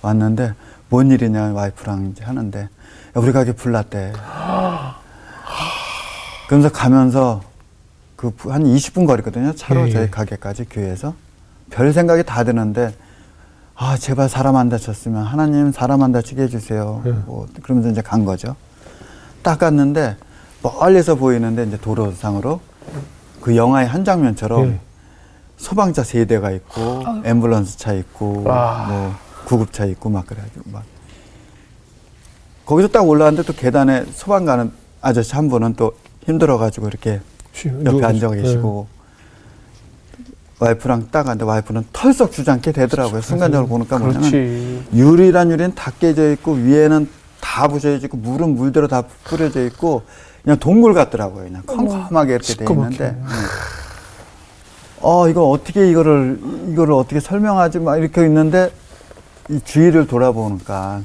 왔는데 0.00 0.54
뭔 0.88 1.10
일이냐 1.10 1.52
와이프랑 1.52 2.10
이제 2.12 2.24
하는데 2.24 2.60
야, 2.60 2.68
우리 3.16 3.32
가게 3.32 3.52
불났대. 3.52 4.12
그러면서 6.48 6.72
가면서 6.74 7.42
그 8.30 8.50
한 8.50 8.62
20분 8.64 9.06
거리거든요. 9.06 9.52
차로 9.54 9.82
예, 9.82 9.86
예. 9.88 9.90
저희 9.92 10.10
가게까지 10.10 10.66
교회에서 10.70 11.14
별 11.70 11.92
생각이 11.92 12.22
다 12.24 12.44
드는데 12.44 12.94
아 13.74 13.96
제발 13.96 14.28
사람 14.28 14.56
안 14.56 14.68
다쳤으면 14.68 15.24
하나님 15.24 15.72
사람 15.72 16.02
안 16.02 16.12
다치게 16.12 16.42
해주세요. 16.42 17.02
예. 17.06 17.10
뭐 17.26 17.48
그러면서 17.62 17.88
이제 17.90 18.00
간 18.02 18.24
거죠. 18.24 18.54
딱 19.42 19.58
갔는데 19.58 20.16
멀리서 20.62 21.16
보이는데 21.16 21.64
이제 21.64 21.76
도로상으로 21.78 22.60
그 23.40 23.56
영화의 23.56 23.88
한 23.88 24.04
장면처럼 24.04 24.66
예. 24.68 24.80
소방차 25.56 26.04
세 26.04 26.24
대가 26.24 26.50
있고 26.52 27.02
앰뷸런스 27.24 27.78
차 27.78 27.92
있고 27.94 28.44
와. 28.44 28.86
뭐 28.88 29.14
구급차 29.46 29.84
있고 29.86 30.10
막 30.10 30.26
그래가지고 30.26 30.62
막 30.70 30.84
거기서 32.66 32.88
딱 32.88 33.06
올라왔는데 33.08 33.44
또 33.46 33.52
계단에 33.52 34.04
소방 34.12 34.44
가는 34.44 34.70
아저씨 35.00 35.34
한 35.34 35.48
분은 35.48 35.74
또 35.74 35.92
힘들어가지고 36.26 36.86
이렇게 36.86 37.20
쉬- 37.20 37.31
옆에. 37.84 38.04
앉아 38.04 38.30
계시고 38.30 38.86
와이프랑 40.58 41.08
딱 41.10 41.28
앉아 41.28 41.44
와이프는 41.44 41.86
털썩 41.92 42.32
주저앉게 42.32 42.72
되더라고요. 42.72 43.20
순간적으로 43.20 43.66
보니까 43.68 43.98
뭐냐면. 43.98 44.84
유리란 44.94 45.50
유리는 45.50 45.74
다 45.74 45.90
깨져 45.98 46.30
있고 46.32 46.52
위에는 46.52 47.08
다 47.40 47.66
부셔져 47.68 48.06
있고 48.06 48.16
물은 48.16 48.54
물대로 48.54 48.86
다 48.86 49.02
뿌려져 49.24 49.64
있고 49.66 50.02
그냥 50.44 50.58
동물 50.58 50.94
같더라고요. 50.94 51.44
그냥 51.44 51.62
컴컴하게 51.66 52.34
이렇게 52.34 52.54
돼. 52.54 52.64
있는데. 52.68 53.10
네. 53.10 53.22
어 55.00 55.28
이거 55.28 55.50
어떻게 55.50 55.90
이거를 55.90 56.38
이거를 56.68 56.94
어떻게 56.94 57.18
설명하지 57.18 57.80
막 57.80 57.96
이렇게 57.96 58.24
있는데 58.24 58.72
이 59.48 59.58
주위를 59.64 60.06
돌아보니까 60.06 61.02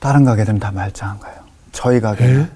다른 0.00 0.24
가게들은 0.24 0.58
다 0.58 0.72
말짱한 0.72 1.20
거예요. 1.20 1.36
저희 1.70 2.00
가게. 2.00 2.46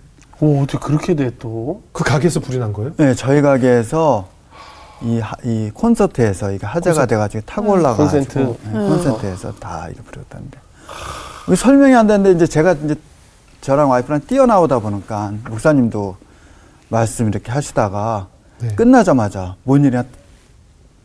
오, 0.40 0.62
어떻게 0.62 0.78
그렇게 0.78 1.14
돼 1.14 1.30
또? 1.38 1.82
그 1.92 2.04
가게에서 2.04 2.40
불이 2.40 2.58
난 2.58 2.72
거예요? 2.72 2.92
네, 2.96 3.14
저희 3.14 3.42
가게에서 3.42 4.28
이, 5.02 5.18
하- 5.20 5.36
이 5.44 5.70
콘서트에서 5.74 6.52
이게 6.52 6.66
화제가 6.66 7.06
돼가지고 7.06 7.42
타고 7.46 7.72
올라가가지고 7.72 8.24
콘센트. 8.24 8.38
네, 8.66 8.72
콘센트에서 8.72 9.52
다 9.54 9.86
이렇게 9.88 10.02
부렸다는데 10.02 10.58
설명이 11.56 11.94
안 11.94 12.06
되는데 12.06 12.32
이제 12.32 12.46
제가 12.46 12.72
이제 12.72 12.94
저랑 13.60 13.90
와이프랑 13.90 14.22
뛰어나오다 14.26 14.78
보니까 14.80 15.32
목사님도 15.48 16.16
말씀 16.88 17.28
이렇게 17.28 17.50
하시다가 17.50 18.28
네. 18.60 18.68
끝나자마자 18.74 19.56
뭔 19.64 19.84
일이야 19.84 20.04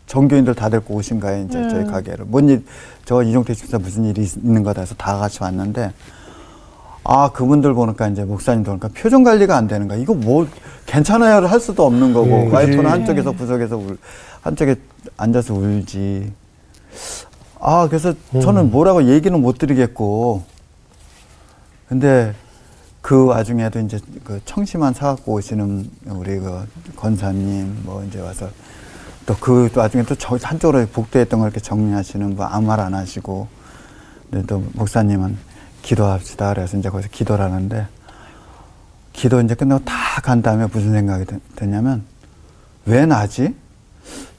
전교인들 0.08 0.54
다 0.54 0.70
데리고 0.70 0.96
오신 0.96 1.20
거예요 1.20 1.46
이제 1.46 1.68
저희 1.70 1.86
가게를 1.86 2.26
뭔 2.26 2.50
일 2.50 2.64
저 3.06 3.22
이종택 3.22 3.58
집사 3.58 3.78
무슨 3.80 4.06
일이 4.06 4.22
있- 4.24 4.38
있는 4.38 4.64
거다 4.64 4.82
해서 4.82 4.96
다 4.96 5.18
같이 5.18 5.40
왔는데 5.42 5.92
아 7.06 7.32
그분들 7.32 7.74
보니까 7.74 8.08
이제 8.08 8.24
목사님도 8.24 8.72
보니까 8.72 8.88
표정 8.96 9.24
관리가 9.24 9.58
안 9.58 9.68
되는 9.68 9.88
거야 9.88 9.98
이거 9.98 10.14
뭐 10.14 10.48
괜찮아요 10.86 11.46
할 11.46 11.60
수도 11.60 11.86
없는 11.86 12.14
거고. 12.14 12.30
예. 12.30 12.48
와이프는 12.50 12.86
한쪽에서 12.90 13.32
구석에서 13.34 13.78
울 13.78 13.98
한쪽에 14.42 14.76
앉아서 15.18 15.54
울지. 15.54 16.32
아 17.60 17.88
그래서 17.90 18.14
저는 18.42 18.72
뭐라고 18.72 19.04
얘기는 19.06 19.38
못 19.40 19.58
드리겠고. 19.58 20.44
근데 21.88 22.34
그 23.02 23.26
와중에도 23.26 23.80
이제 23.80 24.00
그 24.24 24.40
청심환 24.46 24.94
사갖고 24.94 25.34
오시는 25.34 25.90
우리 26.08 26.40
그 26.40 26.66
권사님 26.96 27.82
뭐 27.84 28.04
이제 28.06 28.20
와서 28.22 28.48
또 29.26 29.36
그 29.40 29.70
와중에 29.76 30.04
또 30.04 30.16
저- 30.16 30.38
한쪽으로 30.42 30.86
복도했던 30.88 31.40
걸 31.40 31.50
이렇게 31.50 31.60
정리하시는 31.62 32.36
뭐 32.36 32.46
아무 32.46 32.68
말 32.68 32.80
안 32.80 32.94
하시고. 32.94 33.48
근데 34.32 34.46
또 34.48 34.64
목사님은 34.74 35.38
기도합시다 35.84 36.54
그래서 36.54 36.78
이제 36.78 36.90
거기서 36.90 37.10
기도를 37.12 37.46
하는데 37.46 37.86
기도 39.14 39.40
이제 39.42 39.54
끝나고 39.54 39.84
다 39.86 40.02
간 40.24 40.42
다음에 40.42 40.68
무슨 40.72 40.92
생각이 40.94 41.26
드- 41.26 41.40
드냐면 41.56 42.04
왜 42.86 43.06
나지? 43.06 43.54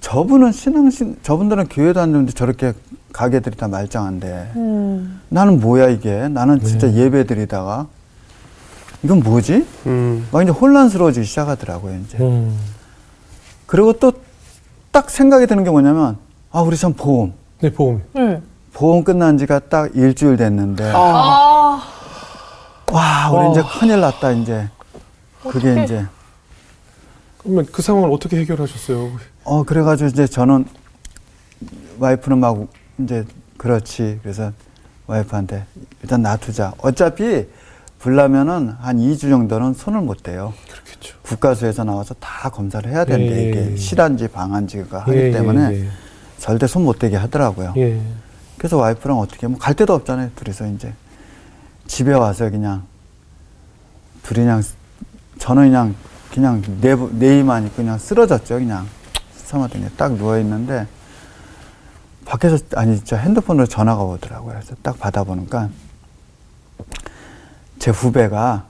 저분은 0.01 0.53
신앙신 0.53 1.19
저분들은 1.23 1.69
교회도 1.69 2.01
안 2.01 2.13
되는데 2.13 2.33
저렇게 2.33 2.73
가게들이 3.13 3.57
다 3.57 3.69
말짱한데 3.69 4.53
음. 4.57 5.21
나는 5.29 5.61
뭐야 5.61 5.89
이게 5.89 6.29
나는 6.29 6.61
진짜 6.63 6.91
예배 6.93 7.25
드리다가 7.27 7.87
이건 9.03 9.21
뭐지? 9.21 9.67
음. 9.87 10.27
막 10.31 10.43
이제 10.43 10.51
혼란스러워지기 10.53 11.27
시작하더라고요 11.27 11.99
이제 12.05 12.19
음. 12.19 12.57
그리고 13.67 13.93
또 13.95 14.13
딱 14.93 15.11
생각이 15.11 15.49
드는 15.49 15.65
게 15.65 15.71
뭐냐면 15.71 16.19
아 16.53 16.61
우리 16.61 16.77
참 16.77 16.93
보험 16.93 17.33
네, 17.61 17.73
보험. 17.73 18.01
음. 18.17 18.41
보험 18.75 19.05
끝난 19.05 19.39
지가 19.39 19.61
딱 19.61 19.95
일주일 19.95 20.37
됐는데 20.37 20.93
아. 20.95 21.81
와 22.93 23.31
우리 23.31 23.51
이제 23.53 23.63
큰일 23.79 24.01
났다 24.01 24.33
이제 24.33 24.69
그게 25.43 25.71
어떡해. 25.71 25.85
이제 25.85 26.07
그러면 27.39 27.67
그 27.71 27.83
상황을 27.83 28.11
어떻게 28.13 28.37
해결하셨어요? 28.39 29.11
어 29.45 29.63
그래가지고 29.63 30.09
이제 30.11 30.27
저는 30.27 30.65
와이프는 31.99 32.39
막 32.39 32.67
이제 32.99 33.25
그렇지 33.57 34.19
그래서 34.23 34.53
와이프한테 35.07 35.65
일단 36.03 36.23
놔두자 36.23 36.75
어차피 36.79 37.47
불나면은 37.99 38.75
한 38.81 38.99
2주 38.99 39.31
정도는 39.31 39.75
손을 39.75 40.01
못 40.01 40.23
대요 40.23 40.53
그렇겠죠. 40.71 41.17
국가수에서 41.23 41.85
나와서 41.85 42.15
다 42.21 42.49
검사를 42.51 42.89
해야 42.91 43.05
된대 43.05 43.33
예, 43.35 43.37
예, 43.47 43.49
이게 43.49 43.73
예. 43.73 43.77
실한지 43.77 44.29
방한지가 44.29 45.01
하기 45.01 45.13
예, 45.17 45.29
예, 45.29 45.31
때문에 45.31 45.75
예. 45.81 45.89
절대 46.39 46.67
손 46.67 46.83
못 46.85 46.99
대게 46.99 47.17
하더라고요 47.17 47.73
예. 47.77 48.01
그래서 48.59 48.77
와이프랑 48.77 49.19
어떻게 49.19 49.47
뭐 49.47 49.59
갈 49.59 49.75
데도 49.75 49.95
없잖아요 49.95 50.31
둘이서 50.37 50.67
이제 50.69 50.93
집에 51.87 52.13
와서 52.13 52.51
그냥 52.51 52.83
둘이 54.23 54.41
그냥 54.41 54.63
저는 55.39 55.65
그냥 55.69 55.95
그냥 56.33 56.63
내, 56.81 56.97
내 56.97 57.39
이만이 57.39 57.75
그냥 57.77 57.99
쓰러졌죠. 57.99 58.57
그냥 58.59 58.87
사마더니 59.37 59.87
딱 59.97 60.15
누워 60.15 60.39
있는데 60.39 60.87
밖에서 62.25 62.59
아니 62.75 63.03
저 63.05 63.17
핸드폰으로 63.17 63.67
전화가 63.67 64.03
오더라고요. 64.03 64.55
그래서 64.55 64.75
딱 64.83 64.99
받아보니까 64.99 65.69
제 67.79 67.91
후배가 67.91 68.65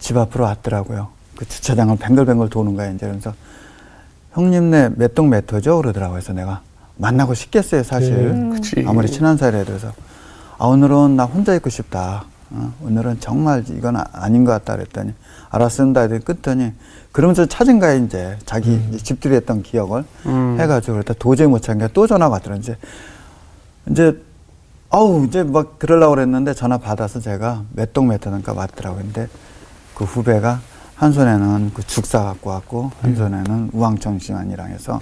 집 0.00 0.16
앞으로 0.16 0.44
왔더라고요. 0.44 1.08
그 1.36 1.46
주차장을 1.48 1.96
뱅글뱅글 1.96 2.50
도는 2.50 2.74
거야 2.74 2.90
이제 2.90 3.06
그래서 3.06 3.32
형님네 4.32 4.90
몇 4.96 5.14
동몇 5.14 5.50
호죠 5.52 5.76
그러더라고요. 5.76 6.16
그래서 6.16 6.32
내가 6.32 6.60
만나고 6.96 7.34
싶겠어요 7.34 7.82
사실. 7.82 8.32
네, 8.32 8.50
그치. 8.50 8.84
아무리 8.86 9.08
친한 9.08 9.36
사이라 9.36 9.64
그래서 9.64 9.92
아 10.58 10.66
오늘은 10.66 11.16
나 11.16 11.24
혼자 11.24 11.54
있고 11.54 11.70
싶다. 11.70 12.24
어, 12.50 12.72
오늘은 12.82 13.20
정말 13.20 13.64
이건 13.68 13.96
아, 13.96 14.04
아닌 14.12 14.44
것 14.44 14.52
같다 14.52 14.76
그랬더니 14.76 15.14
알았습니다. 15.50 16.04
이랬더니 16.04 16.24
끊더니 16.24 16.72
그러면서 17.10 17.46
찾은 17.46 17.78
거야 17.78 17.94
이제 17.94 18.38
자기 18.44 18.80
이제 18.90 18.98
집들이 18.98 19.34
했던 19.34 19.62
기억을 19.62 20.04
음. 20.26 20.56
해가지고 20.60 20.94
그랬다 20.94 21.14
도저히 21.18 21.48
못 21.48 21.62
찾은 21.62 21.80
게또 21.80 22.06
전화가 22.06 22.34
왔더라 22.34 22.56
이제 22.56 22.76
이제 23.90 24.22
아우 24.90 25.24
이제 25.26 25.42
막 25.42 25.78
그러려고 25.78 26.14
그랬는데 26.14 26.52
전화 26.52 26.76
받아서 26.76 27.20
제가 27.20 27.64
몇 27.72 27.92
동몇 27.94 28.24
호든가 28.26 28.52
왔더라고요. 28.52 29.02
근데 29.02 29.28
그 29.94 30.04
후배가 30.04 30.60
한 30.94 31.12
손에는 31.12 31.72
그 31.74 31.82
죽사 31.86 32.22
갖고 32.22 32.50
왔고 32.50 32.90
한 33.00 33.16
손에는 33.16 33.70
우왕청심환이랑 33.72 34.68
해서 34.70 35.00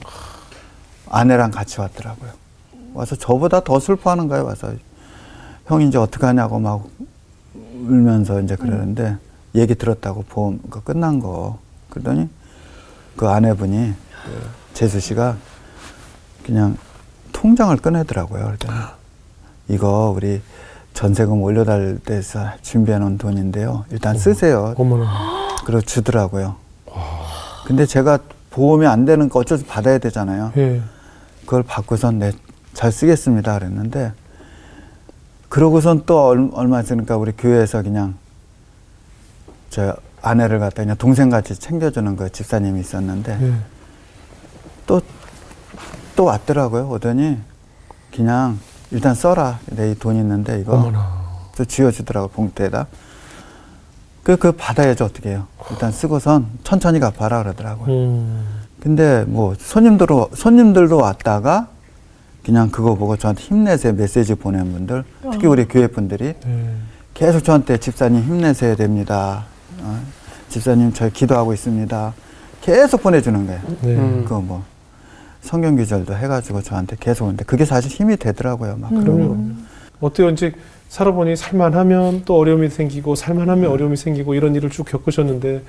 아내랑 1.11 1.51
같이 1.51 1.81
왔더라고요. 1.81 2.31
와서 2.94 3.16
저보다 3.16 3.61
더 3.61 3.79
슬퍼하는 3.79 4.29
거예요. 4.29 4.44
와서 4.46 4.73
형 5.66 5.83
이제 5.83 5.99
어떻게 5.99 6.25
하냐고 6.27 6.59
막 6.59 6.88
울면서 7.55 8.40
이제 8.40 8.57
그러는데 8.57 9.16
얘기 9.55 9.75
들었다고 9.75 10.25
보험 10.29 10.61
그 10.70 10.83
끝난 10.83 11.18
거 11.20 11.59
그러더니 11.90 12.29
그 13.16 13.29
아내분이 13.29 13.92
그 14.25 14.49
재수 14.75 15.01
씨가 15.01 15.37
그냥 16.44 16.77
통장을 17.33 17.77
꺼내더라고요. 17.77 18.44
그랬더니 18.44 18.75
이거 19.68 20.12
우리 20.16 20.40
전세금 20.94 21.42
올려달 21.42 21.99
때서 22.05 22.51
준비해 22.62 22.99
놓은 22.99 23.18
돈인데요. 23.18 23.85
일단 23.90 24.16
쓰세요. 24.18 24.75
어머나. 24.77 25.57
그리고 25.64 25.81
주더라고요. 25.81 26.57
근데 27.66 27.87
제가 27.87 28.18
보험이 28.51 28.87
안 28.87 29.05
되는 29.05 29.29
거 29.29 29.38
어쩔 29.38 29.59
수 29.59 29.64
받아야 29.64 29.99
되잖아요. 29.99 30.53
예. 30.57 30.83
그걸 31.51 31.65
받고선 31.65 32.21
네, 32.21 32.31
잘 32.75 32.93
쓰겠습니다. 32.93 33.59
그랬는데, 33.59 34.13
그러고선 35.49 36.05
또 36.07 36.25
얼- 36.29 36.49
얼마 36.53 36.81
있으니까 36.81 37.17
우리 37.17 37.33
교회에서 37.33 37.83
그냥 37.83 38.15
저 39.69 39.97
아내를 40.23 40.61
갖다 40.61 40.85
그냥 40.85 40.97
동생같이 40.97 41.57
챙겨주는 41.57 42.15
그 42.15 42.31
집사님이 42.31 42.79
있었는데, 42.79 43.37
예. 43.43 43.55
또, 44.87 45.01
또 46.15 46.23
왔더라고요. 46.27 46.89
오더니, 46.89 47.39
그냥 48.15 48.61
일단 48.93 49.17
써라. 49.17 49.59
내이돈 49.67 50.15
있는데 50.19 50.61
이거. 50.61 50.75
어머나. 50.77 51.21
또 51.57 51.65
쥐어주더라고, 51.65 52.29
봉투에다. 52.29 52.87
그, 54.23 54.37
그 54.37 54.53
받아야죠. 54.53 55.05
어떻게 55.07 55.31
해요. 55.31 55.49
일단 55.73 55.91
쓰고선 55.91 56.47
천천히 56.63 57.01
갚아라 57.01 57.43
그러더라고요. 57.43 57.93
음. 57.93 58.60
근데 58.81 59.25
뭐 59.27 59.55
손님들도 59.59 60.31
손님들도 60.35 60.97
왔다가 60.97 61.69
그냥 62.45 62.71
그거 62.71 62.95
보고 62.95 63.16
저한테 63.16 63.43
힘내세요 63.43 63.93
메시지 63.93 64.35
보낸 64.35 64.73
분들 64.73 65.05
특히 65.33 65.47
우리 65.47 65.66
교회 65.66 65.87
분들이 65.87 66.35
예. 66.47 66.71
계속 67.12 67.45
저한테 67.45 67.77
집사님 67.77 68.23
힘내셔야 68.23 68.77
됩니다. 68.77 69.45
어, 69.83 70.01
집사님 70.49 70.95
저희 70.95 71.11
기도하고 71.12 71.53
있습니다. 71.53 72.14
계속 72.62 73.03
보내주는 73.03 73.47
거예요. 73.47 73.61
네. 73.83 73.95
음. 73.97 74.25
그뭐 74.27 74.64
성경 75.43 75.77
기절도 75.77 76.14
해가지고 76.16 76.62
저한테 76.62 76.97
계속 76.99 77.25
오는데 77.25 77.45
그게 77.45 77.66
사실 77.66 77.90
힘이 77.90 78.16
되더라고요. 78.16 78.77
막 78.79 78.88
그런 78.90 79.29
거. 79.29 80.07
어때요? 80.07 80.31
이제 80.31 80.55
살아보니 80.88 81.37
살만하면 81.37 82.23
또 82.25 82.38
어려움이 82.38 82.71
생기고 82.71 83.14
살만하면 83.14 83.71
어려움이 83.71 83.97
생기고 83.97 84.35
이런 84.35 84.55
일을 84.55 84.71
쭉 84.71 84.85
겪으셨는데 84.85 85.62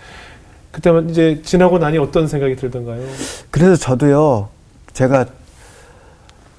그때만 0.72 1.10
이제 1.10 1.42
지나고 1.44 1.80
나니 1.80 1.98
어떤 1.98 2.28
생각이 2.28 2.56
들던가요? 2.56 3.02
그래서 3.50 3.76
저도요, 3.76 4.50
제가 4.94 5.26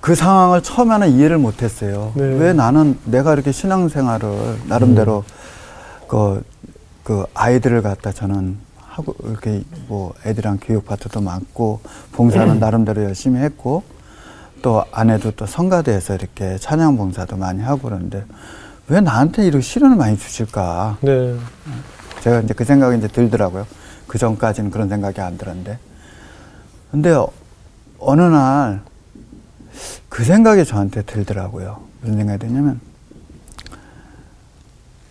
그 0.00 0.14
상황을 0.14 0.62
처음에는 0.62 1.12
이해를 1.12 1.38
못 1.38 1.62
했어요. 1.62 2.12
네. 2.14 2.24
왜 2.24 2.52
나는 2.52 2.98
내가 3.04 3.32
이렇게 3.32 3.52
신앙생활을 3.52 4.58
나름대로 4.68 5.24
그, 6.08 6.42
그 7.04 7.24
아이들을 7.34 7.82
갖다 7.82 8.12
저는 8.12 8.58
하고 8.76 9.14
이렇게 9.24 9.62
뭐 9.86 10.12
애들이랑 10.26 10.58
교육 10.60 10.86
파트도 10.86 11.20
많고 11.20 11.80
봉사는 12.12 12.58
나름대로 12.58 13.04
열심히 13.04 13.40
했고 13.40 13.84
또 14.60 14.84
아내도 14.92 15.30
또 15.30 15.46
성가대에서 15.46 16.16
이렇게 16.16 16.58
찬양 16.58 16.96
봉사도 16.96 17.36
많이 17.36 17.62
하고 17.62 17.82
그러는데 17.82 18.24
왜 18.88 19.00
나한테 19.00 19.46
이렇게 19.46 19.62
시련을 19.62 19.96
많이 19.96 20.18
주실까? 20.18 20.98
네. 21.00 21.36
제가 22.20 22.40
이제 22.40 22.54
그 22.54 22.64
생각이 22.64 22.98
이제 22.98 23.08
들더라고요. 23.08 23.66
그 24.06 24.18
전까지는 24.18 24.70
그런 24.70 24.88
생각이 24.88 25.20
안 25.20 25.38
들었는데. 25.38 25.78
근데 26.90 27.10
어- 27.12 27.30
어느 27.98 28.20
날 28.22 28.82
그 30.08 30.24
생각이 30.24 30.66
저한테 30.66 31.00
들더라고요. 31.02 31.82
무슨 32.02 32.16
생각이 32.18 32.38
드냐면 32.40 32.80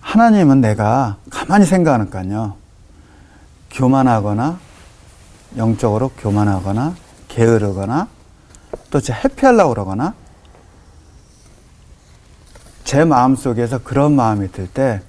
하나님은 0.02 0.62
내가 0.62 1.18
가만히 1.32 1.66
생각하니까요. 1.66 2.56
교만하거나 3.72 4.60
영적으로 5.58 6.10
교만하거나 6.18 6.96
게으르거나 7.30 8.08
또 8.92 9.00
제 9.02 9.14
회피하려고 9.14 9.70
그러거나 9.74 10.14
제 12.84 13.04
마음 13.06 13.36
속에서 13.36 13.80
그런 13.80 14.14
마음이 14.16 14.52
들 14.52 14.68
때 14.68 15.02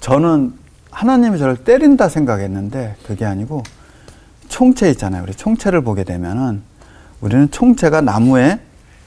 저는 0.00 0.54
하나님이 0.90 1.38
저를 1.38 1.56
때린다 1.56 2.08
생각했는데 2.08 2.96
그게 3.06 3.24
아니고 3.24 3.62
총체 4.48 4.90
있잖아요. 4.90 5.22
우리 5.22 5.34
총체를 5.34 5.82
보게 5.82 6.04
되면은 6.04 6.62
우리는 7.20 7.50
총체가 7.50 8.00
나무에 8.00 8.60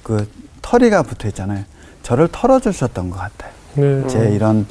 그 0.03 0.27
털이가 0.61 1.03
붙어 1.03 1.27
있잖아요. 1.27 1.65
저를 2.01 2.29
털어주셨던 2.31 3.09
것 3.09 3.17
같아요. 3.17 3.51
네. 3.75 4.07
제 4.07 4.29
이런 4.29 4.65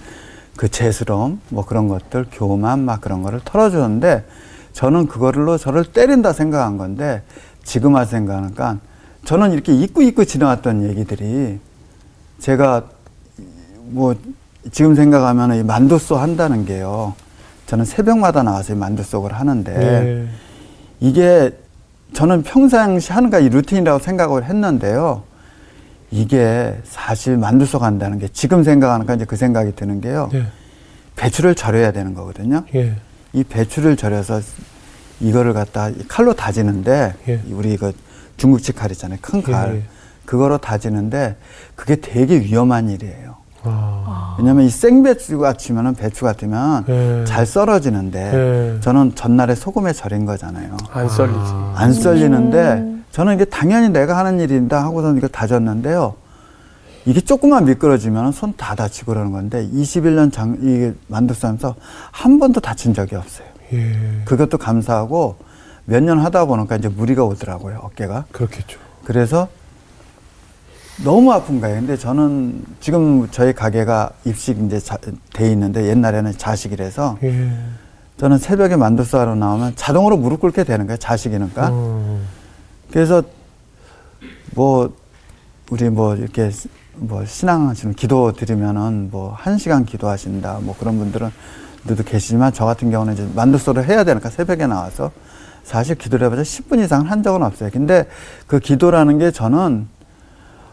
그 0.57 0.69
재스러움 0.69 1.41
뭐 1.49 1.65
그런 1.65 1.89
것들 1.89 2.27
교만 2.31 2.85
막 2.85 3.01
그런 3.01 3.23
거를 3.23 3.41
털어주는데 3.45 4.25
저는 4.73 5.07
그거를로 5.07 5.59
저를 5.59 5.85
때린다 5.85 6.33
생각한 6.33 6.79
건데 6.79 7.23
지금 7.65 7.95
와서 7.95 8.13
생각하니까 8.13 8.79
저는 9.25 9.53
이렇게 9.53 9.75
잊고 9.75 10.03
잊고 10.03 10.25
지나왔던 10.25 10.89
얘기들이 10.89 11.61
제가 12.39 12.85
뭐 13.85 14.15
지금 14.71 14.95
생각하면 14.95 15.55
이 15.57 15.63
만두소 15.63 16.17
한다는 16.17 16.65
게요. 16.65 17.15
저는 17.67 17.85
새벽마다 17.85 18.43
나와서 18.43 18.75
이 18.75 18.77
만두속을 18.77 19.33
하는데 19.33 19.73
네. 19.73 20.29
이게 21.01 21.51
저는 22.13 22.43
평상시 22.43 23.13
하는 23.13 23.31
게 23.31 23.41
루틴이라고 23.49 23.99
생각을 23.99 24.45
했는데요. 24.45 25.23
이게 26.11 26.79
사실 26.85 27.39
만두속 27.39 27.83
한다는 27.83 28.19
게 28.19 28.29
지금 28.29 28.63
생각하니까 28.63 29.15
이제 29.15 29.25
그 29.25 29.37
생각이 29.37 29.75
드는 29.75 30.01
게요. 30.03 30.29
예. 30.35 30.47
배추를 31.17 31.55
절여야 31.55 31.93
되는 31.93 32.15
거거든요. 32.15 32.65
예. 32.75 32.95
이 33.33 33.43
배추를 33.43 33.97
절여서 33.97 34.43
이거를 35.21 35.55
갖다 35.55 35.89
이 35.89 36.07
칼로 36.07 36.35
다지는데 36.35 37.15
예. 37.29 37.41
우리 37.51 37.73
이거 37.73 37.93
중국집 38.37 38.77
칼 38.77 38.91
있잖아요. 38.93 39.19
큰 39.23 39.43
칼. 39.43 39.71
예, 39.71 39.77
예. 39.79 39.83
그거로 40.27 40.59
다지는데 40.59 41.37
그게 41.75 41.97
되게 41.97 42.41
위험한 42.41 42.91
일이에요. 42.91 43.37
아. 43.65 44.37
왜냐면 44.39 44.65
이 44.65 44.71
생배추 44.71 45.39
같으면은 45.39 45.95
배추 45.95 46.25
같으면 46.25 46.85
예. 46.89 47.25
잘 47.27 47.47
썰어지는데 47.47 48.75
예. 48.77 48.81
저는 48.81 49.15
전날에 49.15 49.55
소금에 49.55 49.93
절인 49.93 50.25
거잖아요. 50.27 50.77
안 50.93 51.09
썰리지. 51.09 51.39
아. 51.39 51.75
안 51.77 51.93
썰리는데 51.93 52.93
저는 53.11 53.35
이게 53.35 53.45
당연히 53.45 53.89
내가 53.91 54.17
하는 54.19 54.41
일인다 54.41 54.83
하고선 54.83 55.17
이거 55.17 55.29
다졌는데요. 55.29 56.15
이게 57.05 57.21
조금만 57.21 57.65
미끄러지면 57.65 58.31
손 58.33 58.55
다 58.57 58.75
다치고 58.75 59.13
그러는 59.13 59.33
건데 59.33 59.69
21년 59.75 60.33
장, 60.33 60.57
이게 60.63 60.95
만두싸면서 61.09 61.75
한 62.13 62.39
번도 62.39 62.61
다친 62.61 62.95
적이 62.95 63.17
없어요. 63.17 63.47
예. 63.73 63.97
그것도 64.25 64.59
감사하고 64.59 65.37
몇 65.85 66.01
년 66.03 66.21
하다 66.21 66.45
보니까 66.45 66.77
이제 66.77 66.89
무리가 66.89 67.25
오더라고요, 67.25 67.81
어깨가. 67.83 68.27
그렇겠죠. 68.31 68.79
그래서 69.05 69.49
너무 71.05 71.33
아픈 71.33 71.61
거예요. 71.61 71.81
근데 71.81 71.97
저는 71.97 72.65
지금 72.81 73.29
저희 73.31 73.53
가게가 73.53 74.11
입식 74.25 74.59
이제 74.65 74.79
자, 74.79 74.99
돼 75.33 75.51
있는데 75.51 75.89
옛날에는 75.89 76.33
자식이라서 76.37 77.19
예. 77.23 77.51
저는 78.19 78.39
새벽에 78.39 78.77
만두싸러 78.77 79.35
나오면 79.35 79.73
자동으로 79.75 80.17
무릎 80.17 80.41
꿇게 80.41 80.65
되는 80.65 80.87
거예요, 80.87 80.99
자식이니까. 80.99 81.69
음. 81.71 82.25
그래서 82.93 83.23
뭐 84.55 84.95
우리 85.71 85.89
뭐 85.89 86.15
이렇게 86.15 86.51
뭐 86.95 87.25
신앙하시는 87.25 87.95
기도 87.95 88.33
드리면은 88.33 89.09
뭐 89.11 89.35
한 89.37 89.57
시간 89.59 89.87
기도하신다 89.87 90.59
뭐 90.61 90.77
그런 90.79 90.99
분들은 90.99 91.31
분들도 91.87 92.05
계시지만 92.09 92.53
저 92.53 92.65
같은 92.67 92.91
경우는 92.91 93.15
이제 93.15 93.27
만두소를 93.35 93.89
해야 93.89 94.05
되니까 94.05 94.29
새벽에 94.29 94.67
나와서 94.67 95.11
사실 95.65 95.97
기도를 95.97 96.27
해봐서 96.27 96.43
10분 96.43 96.85
이상 96.85 97.11
한 97.11 97.23
적은 97.23 97.43
없어요. 97.43 97.71
근데 97.73 98.07
그 98.47 98.61
기도라는 98.61 99.19
게 99.19 99.31
저는 99.31 99.89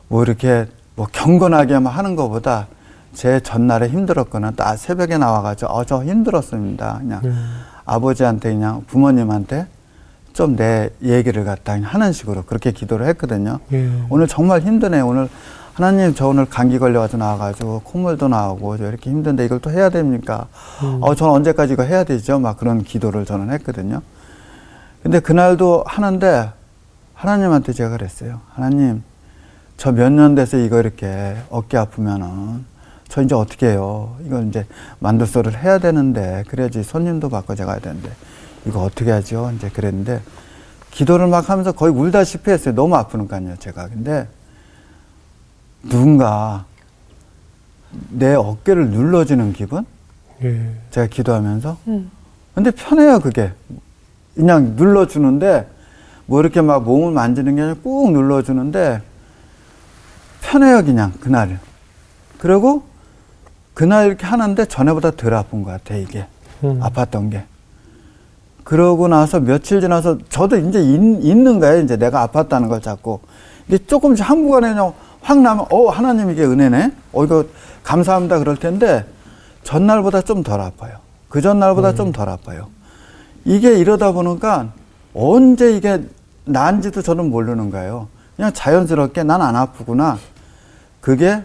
뭐 0.09 0.23
이렇게 0.23 0.67
뭐 0.95 1.07
경건하게만 1.11 1.91
하는 1.93 2.15
것보다 2.15 2.67
제 3.13 3.39
전날에 3.39 3.87
힘들었거나 3.87 4.51
또 4.51 4.63
아, 4.63 4.75
새벽에 4.75 5.17
나와가지고 5.17 5.71
어, 5.71 5.83
저 5.85 6.03
힘들었습니다. 6.03 6.97
그냥 6.99 7.21
아버지한테 7.85 8.51
그냥 8.53 8.83
부모님한테 8.87 9.67
좀 10.33 10.55
내 10.55 10.89
얘기를 11.01 11.43
갖다 11.43 11.73
하는 11.81 12.13
식으로 12.13 12.43
그렇게 12.43 12.71
기도를 12.71 13.07
했거든요. 13.07 13.59
예. 13.73 13.89
오늘 14.09 14.27
정말 14.27 14.61
힘드네. 14.61 15.01
오늘 15.01 15.27
하나님 15.73 16.13
저 16.13 16.27
오늘 16.27 16.45
감기 16.45 16.77
걸려가지고 16.79 17.17
나와가지고 17.17 17.81
콧물도 17.83 18.27
나오고 18.27 18.77
저 18.77 18.87
이렇게 18.87 19.09
힘든데 19.09 19.45
이걸 19.45 19.59
또 19.59 19.69
해야 19.71 19.89
됩니까? 19.89 20.47
어, 21.01 21.15
저는 21.15 21.33
언제까지 21.33 21.73
이거 21.73 21.83
해야 21.83 22.03
되죠? 22.03 22.39
막 22.39 22.57
그런 22.57 22.83
기도를 22.83 23.25
저는 23.25 23.49
했거든요. 23.53 24.01
근데 25.03 25.19
그날도 25.19 25.83
하는데 25.87 26.51
하나님한테 27.15 27.73
제가 27.73 27.89
그랬어요. 27.89 28.39
하나님, 28.53 29.03
저 29.79 29.93
몇 29.93 30.11
년 30.11 30.35
돼서 30.35 30.57
이거 30.57 30.77
이렇게 30.81 31.37
어깨 31.49 31.77
아프면은 31.77 32.65
저 33.07 33.21
이제 33.21 33.33
어떻게 33.33 33.67
해요? 33.69 34.17
이거 34.25 34.41
이제 34.41 34.65
만두소를 34.99 35.57
해야 35.63 35.77
되는데 35.77 36.43
그래야지 36.49 36.83
손님도 36.83 37.29
받고 37.29 37.55
제가 37.55 37.71
해야 37.71 37.79
되는데 37.79 38.11
이거 38.65 38.81
어떻게 38.83 39.09
하죠? 39.09 39.51
이제 39.55 39.69
그랬는데 39.69 40.21
기도를 40.91 41.27
막 41.27 41.49
하면서 41.49 41.71
거의 41.71 41.93
울다시피 41.93 42.51
했어요. 42.51 42.75
너무 42.75 42.95
아프니까요, 42.95 43.55
제가. 43.59 43.87
근데 43.87 44.27
누군가 45.83 46.65
내 48.09 48.33
어깨를 48.33 48.89
눌러주는 48.89 49.53
기분? 49.53 49.85
예. 50.43 50.71
제가 50.91 51.07
기도하면서. 51.07 51.77
음. 51.87 52.11
근데 52.55 52.71
편해요, 52.71 53.19
그게. 53.19 53.53
그냥 54.35 54.73
눌러주는데, 54.75 55.67
뭐 56.25 56.41
이렇게 56.41 56.61
막 56.61 56.83
몸을 56.83 57.13
만지는 57.13 57.55
게 57.55 57.61
아니라 57.61 57.77
꾹 57.83 58.11
눌러주는데, 58.11 59.01
편해요, 60.49 60.83
그냥, 60.83 61.13
그날. 61.21 61.59
그리고, 62.39 62.81
그날 63.75 64.07
이렇게 64.07 64.25
하는데 64.25 64.65
전에보다 64.65 65.11
덜 65.11 65.35
아픈 65.35 65.63
것 65.63 65.69
같아, 65.69 65.95
이게. 65.95 66.25
음. 66.63 66.79
아팠던 66.81 67.29
게. 67.31 67.43
그러고 68.63 69.07
나서 69.07 69.39
며칠 69.39 69.79
지나서 69.79 70.17
저도 70.29 70.57
이제 70.57 70.81
있, 70.81 70.95
있는 71.23 71.59
거예요. 71.59 71.81
이제 71.83 71.97
내가 71.97 72.27
아팠다는 72.27 72.67
걸 72.67 72.81
자꾸. 72.81 73.19
이게 73.67 73.77
조금씩 73.77 74.27
한순간에 74.27 74.69
그냥 74.69 74.93
확 75.21 75.39
나면, 75.39 75.67
어, 75.69 75.89
하나님 75.89 76.31
이게 76.31 76.43
은혜네? 76.43 76.93
어, 77.13 77.23
이거 77.25 77.45
감사합니다. 77.83 78.39
그럴 78.39 78.55
텐데, 78.57 79.05
전날보다 79.63 80.21
좀 80.23 80.41
덜 80.41 80.61
아파요. 80.61 80.97
그 81.29 81.41
전날보다 81.41 81.93
좀덜 81.93 82.27
아파요. 82.27 82.69
이게 83.45 83.77
이러다 83.77 84.13
보니까 84.13 84.69
언제 85.13 85.75
이게 85.75 86.03
난지도 86.45 87.03
저는 87.03 87.29
모르는 87.29 87.69
거예요. 87.69 88.07
그냥 88.35 88.51
자연스럽게 88.51 89.23
난 89.23 89.41
안 89.41 89.55
아프구나. 89.55 90.17
그게 91.01 91.41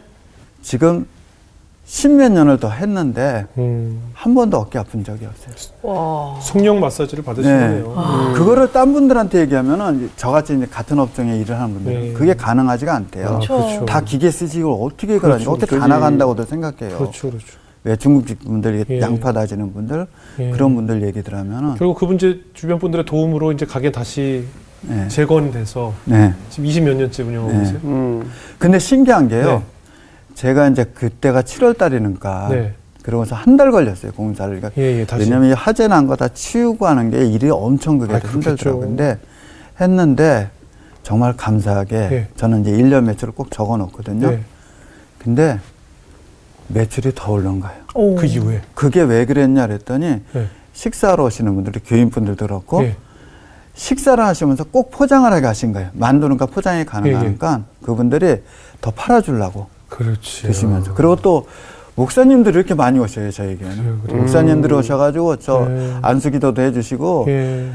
지금 0.62 1.06
십몇 1.86 2.32
년을 2.32 2.58
더 2.58 2.70
했는데, 2.70 3.44
음. 3.58 4.00
한 4.14 4.34
번도 4.34 4.56
어깨 4.56 4.78
아픈 4.78 5.04
적이 5.04 5.26
없어요. 5.26 5.54
와. 5.82 6.40
성령 6.40 6.80
마사지를 6.80 7.22
받으시네요. 7.22 7.92
아. 7.94 8.32
그거를 8.34 8.72
딴 8.72 8.94
분들한테 8.94 9.40
얘기하면은 9.40 10.10
저같이 10.16 10.56
이제 10.56 10.66
같은 10.66 10.98
업종에 10.98 11.38
일을 11.40 11.60
하는 11.60 11.74
분들은 11.74 12.00
네. 12.00 12.12
그게 12.14 12.32
가능하지가 12.34 12.94
않대요. 12.94 13.26
아, 13.26 13.28
그렇죠. 13.32 13.56
그렇죠. 13.58 13.84
다 13.84 14.00
기계 14.00 14.30
쓰시고 14.30 14.86
어떻게 14.86 15.18
그렇죠. 15.18 15.20
그러니 15.20 15.44
어떻게 15.46 15.76
다 15.78 15.84
그러지. 15.84 15.88
나간다고도 15.90 16.44
생각해요. 16.46 16.96
그렇죠, 16.98 17.28
그렇죠. 17.28 17.46
왜 17.84 17.96
중국집 17.96 18.42
분들 18.44 18.86
예. 18.88 19.00
양파 19.00 19.32
다지는 19.32 19.74
분들 19.74 20.06
예. 20.38 20.50
그런 20.52 20.74
분들 20.74 21.02
얘기 21.02 21.22
들으면은 21.22 21.74
결국 21.74 21.98
그분 21.98 22.16
이제 22.16 22.40
주변 22.54 22.78
분들의 22.78 23.04
도움으로 23.04 23.52
이제 23.52 23.66
가게 23.66 23.92
다시 23.92 24.46
네. 24.88 25.08
재건돼서 25.08 25.92
네. 26.04 26.32
지금 26.50 26.68
20몇 26.68 26.94
년째 26.96 27.22
운영하고 27.22 27.52
네. 27.52 27.58
계세요. 27.60 27.78
음. 27.84 28.30
근데 28.58 28.78
신기한 28.78 29.28
게요. 29.28 29.46
네. 29.46 29.62
제가 30.34 30.68
이제 30.68 30.84
그때가 30.84 31.42
7월 31.42 31.76
달이니까 31.78 32.48
네. 32.50 32.74
그러고서 33.02 33.34
한 33.36 33.56
달 33.56 33.70
걸렸어요 33.70 34.12
공사를. 34.12 34.54
그러니까 34.58 34.80
예, 34.82 35.00
예, 35.00 35.04
다시. 35.06 35.24
왜냐면 35.24 35.50
이 35.50 35.52
화재 35.52 35.86
난 35.88 36.06
거 36.06 36.16
다 36.16 36.28
치우고 36.28 36.86
하는 36.86 37.10
게 37.10 37.24
일이 37.26 37.50
엄청 37.50 37.98
그게 37.98 38.14
아, 38.14 38.18
힘들더라고요. 38.18 38.80
근데 38.86 39.18
했는데 39.80 40.48
정말 41.02 41.34
감사하게 41.36 41.96
예. 41.96 42.28
저는 42.36 42.62
이제 42.62 42.72
1년 42.72 43.04
매출을 43.04 43.34
꼭 43.34 43.50
적어 43.50 43.76
놓거든요. 43.76 44.30
네. 44.30 44.40
근데 45.18 45.60
매출이 46.68 47.12
더 47.14 47.32
오른 47.32 47.60
거예요. 47.60 47.76
오. 47.94 48.14
그 48.16 48.26
이후에. 48.26 48.62
그게 48.74 49.02
왜 49.02 49.24
그랬냐 49.26 49.66
그랬더니 49.66 50.20
네. 50.32 50.46
식사하러 50.72 51.24
오시는 51.24 51.54
분들이 51.54 51.78
교인분들도 51.80 52.46
그렇고 52.46 52.82
예. 52.84 52.96
식사를 53.74 54.22
하시면서 54.24 54.64
꼭 54.64 54.90
포장을 54.90 55.30
하게 55.30 55.46
하신 55.46 55.72
거예요. 55.72 55.90
만두니까 55.94 56.46
포장이 56.46 56.80
예, 56.80 56.84
가능하니까 56.84 57.62
그분들이 57.82 58.42
더 58.80 58.90
팔아주려고 58.92 59.66
그렇지. 59.88 60.42
드시면서. 60.42 60.94
그리고 60.94 61.16
또 61.16 61.46
목사님들이 61.96 62.56
이렇게 62.56 62.74
많이 62.74 62.98
오셔요, 62.98 63.30
저에게는. 63.30 63.76
그래요, 63.76 63.98
그래요. 64.02 64.18
목사님들이 64.18 64.74
오셔가지고 64.74 65.36
저 65.36 65.66
네. 65.68 65.94
안수기도도 66.02 66.62
해주시고 66.62 67.26
예. 67.28 67.70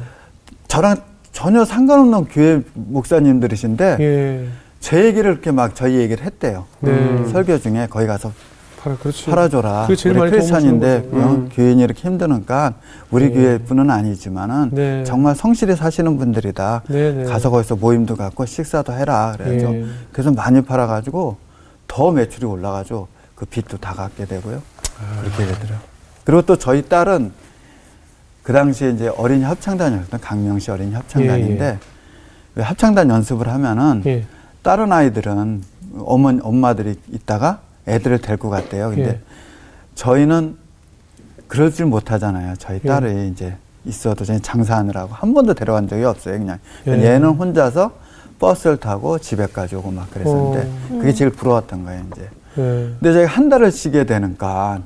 저랑 0.68 0.98
전혀 1.32 1.64
상관없는 1.64 2.26
교회 2.26 2.62
목사님들이신데 2.74 3.98
예. 4.00 4.48
제 4.80 5.06
얘기를 5.06 5.32
이렇게 5.32 5.52
막 5.52 5.76
저희 5.76 5.96
얘기를 5.98 6.24
했대요. 6.26 6.66
네. 6.80 7.26
설교 7.32 7.60
중에 7.60 7.88
거기 7.90 8.08
가서 8.08 8.32
팔아, 8.82 8.96
그렇지. 8.98 9.26
팔아줘라. 9.26 9.84
그게 9.84 9.96
제일 9.96 10.18
우리 10.18 10.32
크리스찬인데. 10.32 11.10
어, 11.12 11.16
음. 11.16 11.50
교인이 11.52 11.84
이렇게 11.84 12.08
힘드니까 12.08 12.76
우리 13.12 13.26
네. 13.26 13.34
교회뿐은 13.34 13.90
아니지만은 13.90 14.70
네. 14.72 15.04
정말 15.04 15.36
성실히 15.36 15.76
사시는 15.76 16.18
분들이다. 16.18 16.84
네, 16.88 17.12
네. 17.12 17.24
가서 17.26 17.50
거기서 17.50 17.76
모임도 17.76 18.16
갖고 18.16 18.46
식사도 18.46 18.94
해라. 18.94 19.34
그래서 19.38 19.74
예. 19.74 19.86
그래서 20.14 20.32
많이 20.32 20.62
팔아가지고 20.62 21.38
더 21.88 22.12
매출이 22.12 22.46
올라가지고 22.46 23.08
그 23.36 23.46
빚도 23.46 23.78
다 23.78 23.94
갚게 23.94 24.26
되고요. 24.26 24.62
아. 25.02 25.22
그렇게 25.22 25.46
되더라고요. 25.46 25.80
그리고 26.24 26.42
또 26.44 26.56
저희 26.56 26.82
딸은 26.88 27.32
그 28.44 28.54
당시에 28.54 28.92
이제 28.92 29.10
어린이 29.10 29.44
합창단이었던 29.44 30.22
강명시 30.22 30.72
어린이 30.72 30.94
합창단인데 30.94 31.64
예, 31.66 31.70
예. 31.70 31.78
왜 32.56 32.64
합창단 32.64 33.10
연습을 33.10 33.48
하면은 33.50 34.04
예. 34.06 34.26
다른 34.62 34.92
아이들은 34.92 35.64
어머 36.00 36.30
엄마들이 36.42 36.96
있다가 37.12 37.60
애들을 37.90 38.20
데리고 38.20 38.50
갔대요. 38.50 38.90
근데 38.90 39.08
예. 39.10 39.20
저희는 39.96 40.58
그러질 41.48 41.86
못하잖아요. 41.86 42.54
저희 42.58 42.80
예. 42.84 42.88
딸이 42.88 43.28
이제 43.30 43.56
있어도 43.86 44.24
저희 44.26 44.40
장사하느라고 44.40 45.14
한 45.14 45.34
번도 45.34 45.54
데려간 45.56 45.88
적이 45.88 46.04
없어요. 46.06 46.38
그냥 46.38 46.60
예. 46.88 46.92
얘는 46.92 47.30
혼자서 47.30 47.92
버스를 48.40 48.78
타고 48.78 49.18
집에까지 49.20 49.76
오고 49.76 49.92
막 49.92 50.10
그랬었는데 50.12 50.60
어. 50.92 50.98
그게 51.00 51.14
제일 51.14 51.32
부러웠던 51.32 51.84
거예요. 51.86 52.04
이제. 52.12 52.22
예. 52.22 52.62
근데 53.00 53.14
저희가 53.14 53.32
한 53.32 53.50
달을 53.50 53.72
쉬게 53.72 54.06
되니까 54.06 54.80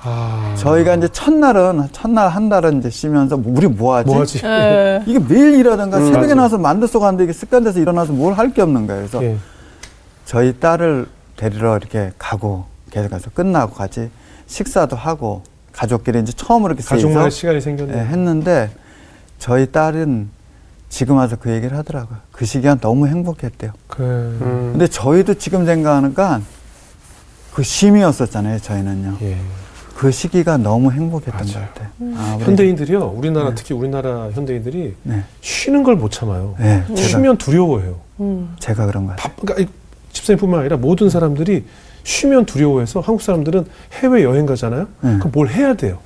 아. 0.00 0.54
저희가 0.56 0.94
이제 0.94 1.08
첫날은 1.08 1.88
첫날 1.90 2.28
한 2.28 2.48
달은 2.48 2.78
이제 2.78 2.88
쉬면서 2.88 3.40
우리 3.44 3.66
뭐 3.66 3.96
하지? 3.96 4.06
뭐하지? 4.10 4.40
예. 4.46 5.02
이게 5.06 5.18
매일 5.18 5.54
일하던가 5.54 5.98
음, 5.98 6.04
새벽에 6.06 6.22
맞아. 6.28 6.34
나와서 6.36 6.58
만두소 6.58 7.00
가는데 7.00 7.24
이게 7.24 7.32
습관돼서 7.32 7.80
일어나서 7.80 8.12
뭘 8.12 8.34
할 8.34 8.52
게 8.52 8.62
없는 8.62 8.86
거예요. 8.86 9.00
그래서 9.02 9.24
예. 9.24 9.36
저희 10.24 10.58
딸을 10.60 11.06
데리러 11.38 11.76
이렇게 11.78 12.10
가고 12.18 12.64
계속 12.90 13.10
가서 13.10 13.30
끝나고 13.30 13.74
같이 13.74 14.10
식사도 14.46 14.96
하고 14.96 15.42
가족끼리 15.72 16.18
이제 16.20 16.32
처음으로 16.32 16.74
이렇게 16.74 16.86
가족만의 16.86 17.30
시간이 17.30 17.60
생겼네. 17.60 17.94
예, 17.94 17.98
했는데 18.00 18.70
저희 19.38 19.70
딸은 19.70 20.28
지금 20.88 21.16
와서 21.16 21.36
그 21.36 21.50
얘기를 21.52 21.76
하더라고요. 21.78 22.18
그 22.32 22.44
시기가 22.44 22.76
너무 22.80 23.06
행복했대요. 23.06 23.72
그, 23.86 24.02
음. 24.02 24.68
근데 24.72 24.86
저희도 24.88 25.34
지금 25.34 25.64
생각하니까 25.64 26.40
그 27.54 27.62
쉼이었었잖아요. 27.62 28.58
저희는요. 28.58 29.18
예. 29.22 29.36
그 29.94 30.10
시기가 30.10 30.56
너무 30.56 30.90
행복했던 30.92 31.34
맞아요. 31.34 31.52
것 31.66 31.74
같아요. 31.74 31.88
아, 32.16 32.34
우리- 32.36 32.44
현대인들이요. 32.46 33.04
우리나라 33.16 33.48
네. 33.50 33.54
특히 33.54 33.74
우리나라 33.74 34.30
현대인들이 34.30 34.94
네, 35.02 35.24
쉬는 35.40 35.82
걸 35.82 35.96
못 35.96 36.10
참아요. 36.10 36.54
네, 36.58 36.84
쉬면 36.96 37.36
두려워해요. 37.36 37.96
음. 38.20 38.56
제가 38.60 38.86
그런 38.86 39.06
것 39.06 39.16
같아요. 39.16 39.34
바, 39.34 39.40
그러니까 39.42 39.62
이 39.62 39.68
집사님뿐만 40.12 40.60
아니라 40.60 40.76
모든 40.76 41.08
사람들이 41.08 41.64
쉬면 42.04 42.46
두려워해서 42.46 43.00
한국 43.00 43.20
사람들은 43.20 43.66
해외 44.00 44.22
여행 44.22 44.46
가잖아요. 44.46 44.88
네. 45.02 45.18
그럼 45.18 45.30
뭘 45.30 45.48
해야 45.48 45.74
돼요. 45.74 45.98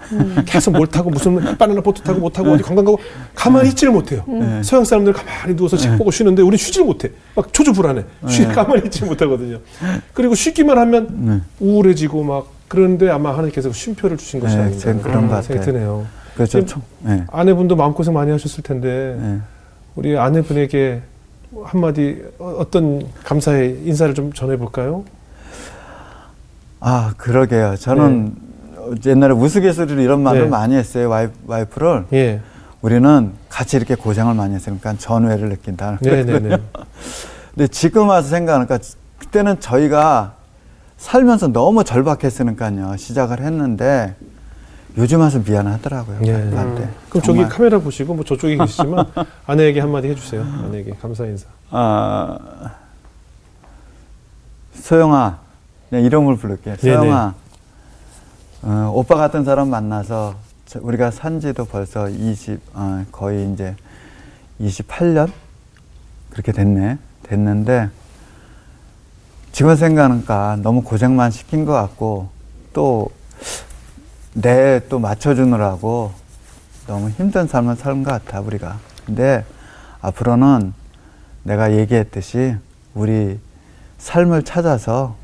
계속 0.47 0.73
뭘 0.73 0.89
타고 0.89 1.11
무슨 1.11 1.37
바나나 1.57 1.81
보트 1.81 2.03
타고 2.03 2.19
못 2.19 2.33
타고 2.33 2.51
어디 2.51 2.63
관광 2.65 2.85
가고 2.85 2.99
가만히 3.37 3.69
있지를 3.69 3.93
못해요. 3.93 4.25
네. 4.27 4.63
서양 4.65 4.85
사람들 4.85 5.13
가만히 5.13 5.55
누워서 5.55 5.77
책 5.77 5.97
보고 5.99 6.11
쉬는데 6.11 6.43
우리 6.43 6.57
쉬질 6.57 6.85
못해. 6.85 7.11
막 7.37 7.53
초조 7.53 7.73
불안해. 7.73 8.05
쉬 8.27 8.45
가만히 8.47 8.83
있지 8.87 9.05
못하거든요. 9.05 9.61
그리고 10.13 10.35
쉬기만 10.35 10.77
하면 10.79 11.09
네. 11.11 11.41
우울해지고 11.61 12.25
막 12.25 12.47
그런데 12.67 13.09
아마 13.09 13.31
하나님께서 13.33 13.71
쉼표를 13.73 14.17
주신 14.17 14.41
것이 14.41 14.57
네, 14.57 14.63
아닌가 14.63 15.03
그런 15.03 15.29
것 15.29 15.45
생각이 15.45 15.67
같아요. 15.67 16.07
드네요. 16.41 16.65
총, 16.67 16.83
네, 17.01 17.25
아내분도 17.31 17.77
마음고생 17.77 18.13
많이 18.15 18.31
하셨을 18.33 18.65
텐데 18.65 19.17
네. 19.21 19.39
우리 19.95 20.17
아내분에게 20.17 21.03
한마디 21.65 22.23
어- 22.39 22.57
어떤 22.59 23.03
감사의 23.25 23.83
인사를 23.85 24.15
좀 24.15 24.33
전해볼까요? 24.33 25.05
아, 26.81 27.13
그러게요. 27.17 27.77
저는 27.77 28.35
네. 28.35 28.77
어, 28.79 28.95
옛날에 29.07 29.33
우스갯소리로 29.33 30.01
이런 30.01 30.23
말을 30.23 30.43
네. 30.43 30.49
많이 30.49 30.75
했어요. 30.75 31.09
와이프, 31.09 31.33
와이프 31.47 31.79
를. 31.81 32.05
예. 32.13 32.41
우리는 32.81 33.33
같이 33.49 33.77
이렇게 33.77 33.95
고생을 33.95 34.35
많이 34.35 34.55
했으니까 34.55 34.95
전우회를 34.99 35.51
느낀다. 35.51 35.99
네네네. 36.01 36.57
근데 37.55 37.69
지금 37.69 38.09
와서 38.09 38.29
생각하니까 38.29 38.79
그때는 39.19 39.61
저희가 39.61 40.35
살면서 40.97 41.49
너무 41.49 41.85
절박했으니까요. 41.85 42.97
시작을 42.97 43.41
했는데 43.41 44.17
요즘 44.99 45.21
와서 45.21 45.39
미안하더라고요. 45.39 46.21
예. 46.27 46.33
와이프한테. 46.33 46.91
그럼 47.09 47.23
저기. 47.23 47.43
카메라 47.45 47.79
보시고 47.79 48.15
뭐 48.15 48.25
저쪽에 48.25 48.57
계시지만 48.59 49.07
아내에게 49.47 49.81
한마디 49.81 50.09
해주세요. 50.09 50.43
아내에게 50.43 50.93
감사 51.01 51.25
인사. 51.25 51.47
아, 51.71 52.39
소영아, 54.75 55.39
그냥 55.89 56.05
이름을 56.05 56.37
부를게요. 56.37 56.77
네네. 56.77 56.97
소영아, 56.97 57.35
어, 58.63 58.93
오빠 58.95 59.17
같은 59.17 59.45
사람 59.45 59.71
만나서 59.71 60.35
저- 60.67 60.81
우리가 60.83 61.11
산지도 61.11 61.65
벌써 61.67 62.09
20, 62.09 62.61
어, 62.75 63.05
거의 63.11 63.51
이제 63.53 63.75
28년? 64.61 65.31
그렇게 66.31 66.53
됐네. 66.53 66.99
됐는데, 67.25 67.89
지금 69.53 69.75
생각하니까 69.77 70.57
너무 70.63 70.83
고생만 70.83 71.31
시킨 71.31 71.65
것 71.65 71.73
같고, 71.73 72.29
또, 72.73 73.11
내 74.35 74.81
또 74.89 74.99
맞춰주느라고 74.99 76.13
너무 76.87 77.11
힘든 77.11 77.47
삶을 77.47 77.77
사는 77.77 78.03
것 78.03 78.11
같아, 78.11 78.41
우리가. 78.41 78.79
근데 79.07 79.45
앞으로는 80.01 80.73
내가 81.45 81.73
얘기했듯이 81.73 82.57
우리 82.95 83.39
삶을 83.99 84.43
찾아서 84.43 85.17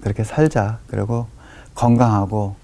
그렇게 0.00 0.24
살자. 0.24 0.78
그리고 0.88 1.26
건강하고 1.74 2.56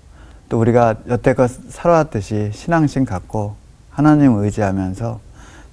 또 0.48 0.60
우리가 0.60 0.96
여태껏 1.08 1.50
살아왔듯이 1.70 2.50
신앙심 2.52 3.04
갖고 3.04 3.56
하나님 3.90 4.36
의지하면서 4.36 5.20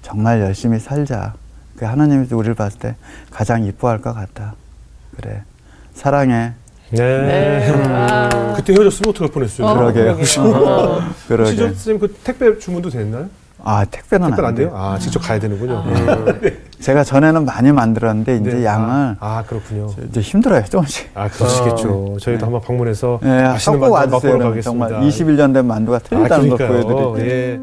정말 0.02 0.40
열심히 0.40 0.78
살자. 0.78 1.34
그 1.76 1.84
하나님이 1.84 2.28
우리를 2.32 2.54
봤을 2.54 2.78
때 2.78 2.96
가장 3.30 3.64
이뻐할 3.64 4.00
것 4.00 4.14
같다. 4.14 4.54
그래. 5.16 5.42
사랑해. 5.94 6.52
네. 6.90 6.98
네. 7.22 7.72
아. 7.88 8.54
그때 8.56 8.72
헤어졌으면 8.72 9.10
어떡할 9.10 9.32
뻔했어요. 9.32 9.66
어, 9.66 9.74
그러게요. 9.74 10.10
어. 10.10 10.14
혹시 10.14 10.38
그러게. 11.28 11.56
저 11.56 11.66
선생님 11.68 12.00
그 12.00 12.14
택배 12.22 12.58
주문도 12.58 12.90
됐나요? 12.90 13.26
아, 13.66 13.84
택배는 13.90 14.28
택배 14.28 14.42
안안 14.42 14.54
돼요? 14.54 14.68
돼요. 14.68 14.76
아 14.78 14.98
직접 14.98 15.20
가야 15.20 15.38
되는군요. 15.40 15.82
제가 16.80 17.02
전에는 17.02 17.46
많이 17.46 17.72
만들었는데 17.72 18.36
이제 18.36 18.50
네. 18.56 18.64
양을 18.66 19.16
아, 19.18 19.38
아, 19.38 19.42
그렇군요. 19.46 19.88
이제 20.10 20.20
힘들어요, 20.20 20.64
조금씩. 20.64 21.10
아 21.14 21.28
그러시겠죠. 21.28 22.18
저희도 22.20 22.44
한번 22.44 22.60
방문해서 22.60 23.20
네, 23.22 23.42
맛있는 23.42 23.80
꼭 23.80 23.90
만두. 23.94 24.12
맛보러 24.16 24.38
가겠습니다. 24.50 24.88
정말 24.88 25.08
21년 25.08 25.54
된 25.54 25.66
만두가 25.66 25.96
아, 25.96 26.00
틀리다는 26.00 26.48
걸 26.50 26.58
그러니까요. 26.58 26.86
보여드릴게요. 26.86 27.30
예. 27.30 27.60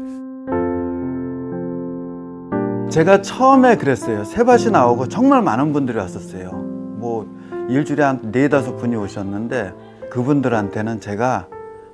제가 2.90 3.22
처음에 3.22 3.76
그랬어요. 3.76 4.24
세밭이 4.24 4.70
나오고 4.72 5.08
정말 5.08 5.40
많은 5.40 5.72
분들이 5.72 5.96
왔었어요. 5.98 6.50
뭐 6.50 7.26
일주일에 7.72 8.02
한 8.02 8.20
네다섯 8.32 8.76
분이 8.78 8.96
오셨는데 8.96 9.72
그분들한테는 10.10 11.00
제가 11.00 11.48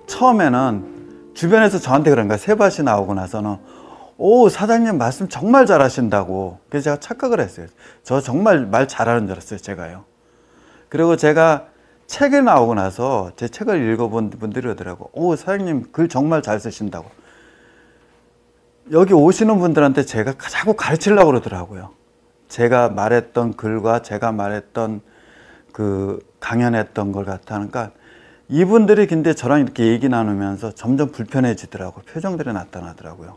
처음에는 0.07 1.33
주변에서 1.35 1.79
저한테 1.79 2.11
그런 2.11 2.26
거야. 2.26 2.37
세밭이 2.37 2.83
나오고 2.85 3.14
나서는 3.14 3.57
오 4.16 4.49
사장님 4.49 4.99
말씀 4.99 5.29
정말 5.29 5.66
잘하신다고. 5.66 6.59
그래서 6.68 6.85
제가 6.85 7.01
착각을 7.01 7.41
했어요. 7.41 7.66
저 8.03 8.20
정말 8.20 8.66
말 8.66 8.89
잘하는 8.89 9.26
줄 9.26 9.33
알았어요. 9.33 9.61
제가요. 9.61 10.05
그리고 10.89 11.16
제가 11.16 11.66
책에 12.09 12.41
나오고 12.41 12.74
나서 12.74 13.31
제 13.37 13.47
책을 13.47 13.93
읽어본 13.93 14.31
분들이 14.31 14.62
그러더라고. 14.62 15.11
오 15.12 15.37
사장님 15.37 15.93
글 15.93 16.09
정말 16.09 16.43
잘 16.43 16.59
쓰신다고. 16.59 17.09
여기 18.91 19.12
오시는 19.12 19.59
분들한테 19.59 20.05
제가 20.05 20.33
자꾸 20.39 20.74
가르치려고 20.74 21.26
그러더라고요. 21.26 21.91
제가 22.49 22.89
말했던 22.89 23.57
글과 23.57 24.03
제가 24.03 24.33
말했던 24.33 25.03
그 25.73 26.19
강연했던 26.41 27.12
걸 27.12 27.25
같아 27.25 27.55
하니까 27.57 27.91
이분들이 28.49 29.07
근데 29.07 29.35
저랑 29.35 29.61
이렇게 29.61 29.87
얘기 29.89 30.09
나누면서 30.09 30.73
점점 30.73 31.12
불편해지더라고요. 31.12 32.05
표정들이 32.05 32.53
나타나더라고요. 32.53 33.37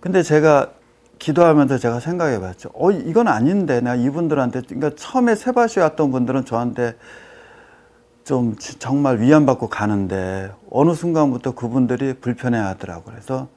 근데 0.00 0.22
제가 0.22 0.72
기도하면서 1.18 1.78
제가 1.78 2.00
생각해 2.00 2.40
봤죠. 2.40 2.68
어, 2.74 2.90
이건 2.90 3.28
아닌데. 3.28 3.80
내가 3.80 3.94
이분들한테, 3.96 4.60
그러니까 4.68 4.90
처음에 4.96 5.34
세바시 5.34 5.80
왔던 5.80 6.10
분들은 6.10 6.44
저한테 6.44 6.96
좀 8.24 8.56
지- 8.56 8.78
정말 8.78 9.20
위안받고 9.20 9.68
가는데 9.68 10.52
어느 10.70 10.92
순간부터 10.92 11.54
그분들이 11.54 12.14
불편해 12.14 12.58
하더라고요. 12.58 13.14
그래서 13.14 13.48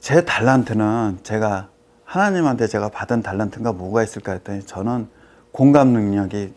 제 0.00 0.24
달란트는 0.24 1.18
제가 1.22 1.68
하나님한테 2.04 2.66
제가 2.66 2.88
받은 2.88 3.22
달란트가 3.22 3.72
뭐가 3.72 4.02
있을까 4.02 4.32
했더니 4.32 4.62
저는 4.62 5.08
공감 5.52 5.88
능력이 5.88 6.52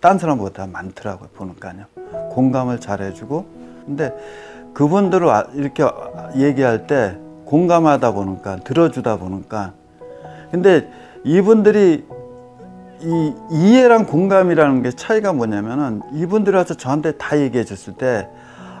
딴 0.00 0.18
사람보다 0.18 0.66
많더라고요. 0.66 1.28
보니까요. 1.34 1.84
공감을 2.30 2.80
잘 2.80 3.00
해주고. 3.00 3.46
근데 3.86 4.12
그분들을 4.74 5.28
아- 5.28 5.46
이렇게 5.54 5.84
얘기할 6.36 6.86
때 6.86 7.16
공감하다 7.44 8.12
보니까 8.12 8.56
들어주다 8.56 9.18
보니까 9.18 9.74
근데 10.50 10.90
이분들이 11.24 12.04
이 13.00 13.34
이해랑 13.50 14.06
공감이라는 14.06 14.82
게 14.82 14.90
차이가 14.90 15.32
뭐냐면은 15.32 16.02
이분들이 16.12 16.56
와서 16.56 16.74
저한테 16.74 17.12
다 17.12 17.38
얘기해 17.38 17.64
줬을 17.64 17.94
때 17.94 18.28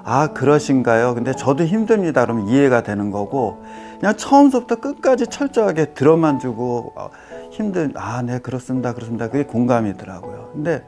아 0.06 0.28
그러신가요? 0.28 1.14
근데 1.14 1.32
저도 1.32 1.64
힘듭니다. 1.64 2.22
그러면 2.26 2.48
이해가 2.48 2.82
되는 2.82 3.10
거고 3.10 3.64
그냥 3.98 4.14
처음부터 4.16 4.76
끝까지 4.76 5.26
철저하게 5.28 5.94
들어만 5.94 6.38
주고 6.38 6.92
어, 6.94 7.08
힘든 7.54 7.92
아 7.96 8.20
네 8.22 8.40
그렇습니다 8.40 8.94
그렇습니다 8.94 9.28
그게 9.28 9.44
공감이더라고요. 9.44 10.50
근데 10.52 10.84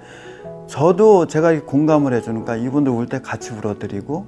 저도 0.66 1.26
제가 1.28 1.52
이 1.52 1.60
공감을 1.60 2.12
해주니까 2.14 2.56
이분들 2.56 2.90
울 2.92 3.06
때 3.06 3.20
같이 3.20 3.52
울어드리고 3.54 4.26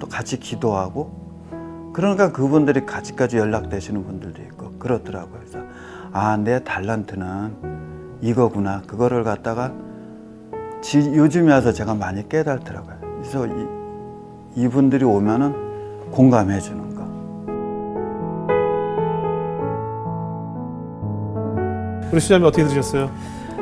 또 0.00 0.08
같이 0.08 0.40
기도하고 0.40 1.92
그러니까 1.94 2.32
그분들이 2.32 2.84
같이까지 2.84 3.38
연락되시는 3.38 4.04
분들도 4.04 4.42
있고 4.42 4.72
그렇더라고요. 4.78 5.38
그래서 5.38 5.58
아 6.12 6.36
내 6.36 6.64
달란트는 6.64 8.18
이거구나 8.22 8.82
그거를 8.86 9.22
갖다가 9.22 9.72
지, 10.82 10.98
요즘에 10.98 11.52
와서 11.52 11.72
제가 11.72 11.94
많이 11.94 12.28
깨달더라고요. 12.28 12.96
그래서 13.20 13.46
이, 13.46 13.66
이분들이 14.64 15.04
오면은 15.04 16.10
공감해 16.10 16.58
주는 16.60 16.94
거. 16.96 16.97
우리 22.12 22.20
수자님 22.20 22.46
어떻게 22.46 22.64
들으셨어요? 22.64 23.10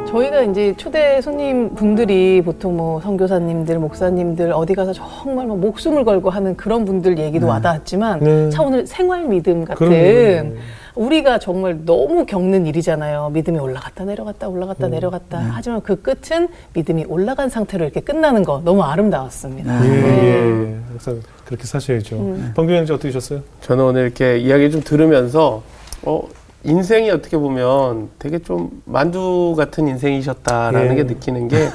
저희가 0.09 0.43
이제 0.43 0.73
초대 0.77 1.21
손님 1.21 1.75
분들이 1.75 2.41
보통 2.41 2.77
뭐 2.77 3.01
선교사님들, 3.01 3.79
목사님들 3.81 4.53
어디 4.53 4.75
가서 4.75 4.93
정말 4.93 5.47
막 5.49 5.59
목숨을 5.59 6.05
걸고 6.05 6.31
하는 6.31 6.57
그런 6.57 6.85
분들 6.85 7.19
얘기도 7.19 7.49
와닿았지만 7.49 8.21
네. 8.21 8.51
참 8.51 8.67
오늘 8.67 8.87
생활 8.87 9.25
믿음 9.25 9.65
같은 9.65 9.89
그럼요. 9.89 10.57
우리가 10.95 11.39
정말 11.41 11.85
너무 11.85 12.25
겪는 12.25 12.67
일이잖아요. 12.67 13.31
믿음이 13.35 13.59
올라갔다 13.59 14.05
내려갔다 14.05 14.49
올라갔다 14.49 14.89
내려갔다. 14.89 15.39
하지만 15.53 15.83
그 15.83 16.01
끝은 16.01 16.49
믿음이 16.73 17.05
올라간 17.09 17.49
상태로 17.49 17.85
이렇게 17.85 18.01
끝나는 18.01 18.45
거 18.45 18.63
너무 18.65 18.83
아름다웠습니다. 18.85 19.85
예, 19.85 19.91
네. 19.91 20.25
예. 20.25 20.77
항상 20.89 21.21
그렇게 21.45 21.65
사셔야죠. 21.65 22.17
방경영 22.55 22.87
씨 22.87 22.93
어떻게 22.93 23.09
하셨어요? 23.09 23.41
저는 23.61 23.85
오늘 23.85 24.03
이렇게 24.03 24.39
이야기 24.39 24.71
좀 24.71 24.81
들으면서 24.83 25.63
어 26.03 26.23
인생이 26.65 27.11
어떻게 27.11 27.37
보면 27.37 28.09
되게 28.19 28.39
좀 28.41 28.83
만두 28.87 29.55
같은 29.57 29.87
인생이셨다라는 29.87 30.93
예. 30.93 30.95
게 30.97 31.03
느끼는 31.05 31.49
게 31.49 31.69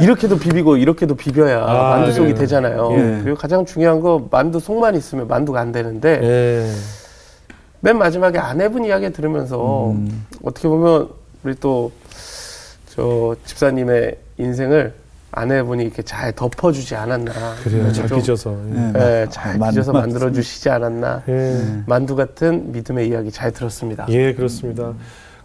이렇게도 0.00 0.38
비비고 0.38 0.76
이렇게도 0.76 1.14
비벼야 1.14 1.64
아, 1.64 1.90
만두 1.96 2.12
속이 2.12 2.28
그래요. 2.28 2.34
되잖아요. 2.40 2.88
예. 2.92 3.20
그리고 3.22 3.38
가장 3.38 3.64
중요한 3.64 4.00
거 4.00 4.28
만두 4.30 4.60
속만 4.60 4.94
있으면 4.96 5.28
만두가 5.28 5.60
안 5.60 5.72
되는데 5.72 6.20
예. 6.22 6.72
맨 7.80 7.96
마지막에 7.96 8.38
아내분 8.38 8.84
이야기 8.84 9.10
들으면서 9.10 9.90
음. 9.92 10.26
어떻게 10.42 10.68
보면 10.68 11.08
우리 11.44 11.54
또 11.54 11.90
저 12.90 13.36
집사님의 13.44 14.16
인생을 14.38 14.92
아내분이 15.32 15.84
이렇게 15.84 16.02
잘 16.02 16.32
덮어주지 16.32 16.94
않았나. 16.96 17.32
그래요. 17.62 17.92
잘 17.92 18.08
좀, 18.08 18.18
빚어서. 18.20 18.56
네. 18.66 18.92
예, 18.96 19.00
아, 19.26 19.28
잘 19.28 19.58
만- 19.58 19.70
빚어서 19.70 19.92
만- 19.92 20.02
만들어 20.02 20.32
주시지 20.32 20.68
않았나. 20.70 21.22
예. 21.28 21.82
만두 21.86 22.16
같은 22.16 22.72
믿음의 22.72 23.08
이야기 23.08 23.30
잘 23.30 23.52
들었습니다. 23.52 24.06
예, 24.08 24.34
그렇습니다. 24.34 24.92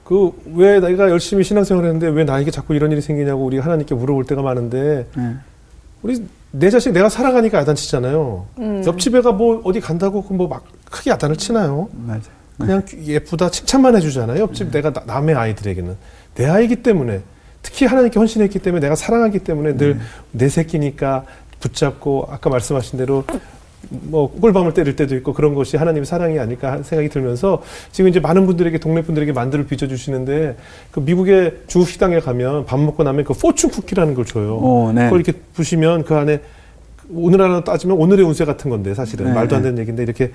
그 0.03 0.31
왜 0.55 0.79
내가 0.79 1.09
열심히 1.09 1.43
신앙생활을 1.43 1.89
했는데 1.89 2.07
왜 2.15 2.23
나에게 2.23 2.51
자꾸 2.51 2.75
이런 2.75 2.91
일이 2.91 3.01
생기냐고 3.01 3.43
우리 3.43 3.57
하나님께 3.59 3.95
물어볼 3.95 4.25
때가 4.25 4.41
많은데 4.41 5.07
네. 5.15 5.35
우리 6.03 6.25
내 6.51 6.69
자식 6.69 6.91
내가 6.93 7.09
살아가니까 7.09 7.57
야단치잖아요. 7.59 8.45
음. 8.59 8.83
옆집 8.85 9.15
애가 9.15 9.31
뭐 9.33 9.61
어디 9.65 9.79
간다고 9.81 10.21
뭐 10.29 10.47
막 10.47 10.63
크게 10.91 11.09
야단을 11.11 11.35
치나요? 11.37 11.89
맞아요. 11.93 12.21
그냥 12.57 12.83
예쁘다 13.03 13.49
칭찬만 13.49 13.95
해주잖아요. 13.97 14.39
옆집 14.41 14.71
내가 14.71 14.93
나- 14.93 15.03
남의 15.05 15.35
아이들에게는 15.35 15.95
내 16.35 16.45
아이기 16.45 16.77
때문에 16.77 17.21
특히 17.65 17.87
하나님께 17.87 18.19
헌신했기 18.19 18.59
때문에 18.59 18.81
내가 18.81 18.95
사랑하기 18.95 19.39
때문에 19.39 19.75
늘 19.75 19.97
내 20.31 20.49
새끼니까 20.49 21.25
붙잡고 21.59 22.27
아까 22.29 22.49
말씀하신 22.49 22.99
대로 22.99 23.23
뭐 23.89 24.29
꿀밤을 24.31 24.73
때릴 24.73 24.95
때도 24.95 25.15
있고 25.17 25.33
그런 25.33 25.53
것이 25.55 25.77
하나님의 25.77 26.05
사랑이 26.05 26.37
아닐까 26.39 26.71
하는 26.71 26.83
생각이 26.83 27.09
들면서 27.09 27.61
지금 27.91 28.09
이제 28.09 28.19
많은 28.19 28.45
분들에게 28.45 28.77
동네 28.79 29.01
분들에게 29.01 29.31
만두를 29.31 29.65
빚어 29.65 29.87
주시는데 29.87 30.57
그 30.91 30.99
미국의 30.99 31.53
중국 31.67 31.87
식당에 31.87 32.19
가면 32.19 32.65
밥 32.65 32.79
먹고 32.79 33.03
나면 33.03 33.23
그 33.25 33.33
포춘 33.33 33.69
쿠키라는 33.71 34.13
걸 34.13 34.25
줘요. 34.25 34.57
오, 34.57 34.91
네. 34.91 35.05
그걸 35.05 35.21
이렇게 35.21 35.39
보시면 35.55 36.03
그 36.03 36.15
안에 36.15 36.41
오늘날로 37.11 37.63
따지면 37.63 37.97
오늘의 37.97 38.25
운세 38.25 38.45
같은 38.45 38.69
건데 38.69 38.93
사실은 38.93 39.27
네, 39.27 39.33
말도 39.33 39.55
안 39.55 39.61
되는 39.61 39.77
얘기인데 39.79 40.03
이렇게 40.03 40.31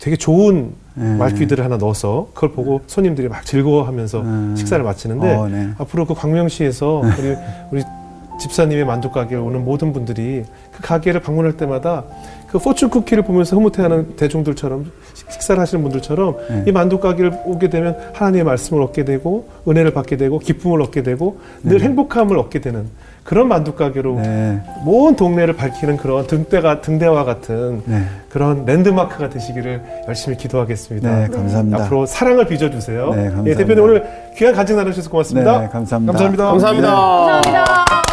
되게 0.00 0.16
좋은 0.16 0.72
네. 0.94 1.16
말귀들을 1.16 1.62
하나 1.62 1.76
넣어서 1.76 2.28
그걸 2.34 2.52
보고 2.52 2.80
손님들이 2.86 3.28
막 3.28 3.44
즐거워하면서 3.44 4.20
음. 4.22 4.54
식사를 4.56 4.82
마치는데 4.82 5.34
어, 5.34 5.48
네. 5.48 5.68
앞으로 5.78 6.06
그 6.06 6.14
광명시에서 6.14 7.02
우리 7.18 7.36
우리 7.70 7.82
집사님의 8.40 8.86
만두 8.86 9.10
가게에 9.10 9.36
오는 9.36 9.62
모든 9.62 9.92
분들이 9.92 10.44
그 10.72 10.80
가게를 10.80 11.20
방문할 11.20 11.58
때마다 11.58 12.04
그 12.48 12.58
포춘 12.58 12.88
쿠키를 12.88 13.22
보면서 13.22 13.54
흐뭇해하는 13.56 14.16
대중들처럼 14.16 14.90
식- 15.12 15.30
식사를 15.30 15.60
하시는 15.60 15.82
분들처럼 15.84 16.36
네. 16.48 16.64
이 16.66 16.72
만두 16.72 16.98
가게를 16.98 17.32
오게 17.44 17.68
되면 17.68 17.96
하나님의 18.14 18.44
말씀을 18.44 18.82
얻게 18.82 19.04
되고 19.04 19.48
은혜를 19.68 19.92
받게 19.92 20.16
되고 20.16 20.38
기쁨을 20.38 20.80
얻게 20.80 21.02
되고 21.02 21.38
늘 21.62 21.82
행복함을 21.82 22.38
얻게 22.38 22.60
되는 22.60 22.86
그런 23.30 23.46
만두 23.46 23.76
가게로 23.76 24.16
네. 24.16 24.60
온 24.84 25.14
동네를 25.14 25.54
밝히는 25.54 25.98
그런 25.98 26.26
등대가 26.26 26.80
등대와 26.80 27.22
같은 27.22 27.80
네. 27.84 28.02
그런 28.28 28.64
랜드마크가 28.64 29.28
되시기를 29.28 29.80
열심히 30.08 30.36
기도하겠습니다. 30.36 31.16
네, 31.16 31.28
감사합니다. 31.28 31.84
앞으로 31.84 32.06
사랑을 32.06 32.48
빚어주세요. 32.48 33.10
네, 33.14 33.22
감사합니다. 33.26 33.50
예, 33.50 33.54
대표님 33.54 33.84
오늘 33.84 34.04
귀한 34.34 34.52
간증 34.52 34.74
나누셔서 34.74 35.08
고맙습니다. 35.08 35.60
네, 35.60 35.68
감사합니다. 35.68 36.12
감사합니다. 36.12 36.44
감사합니다. 36.50 36.90
감사합니다. 36.92 38.09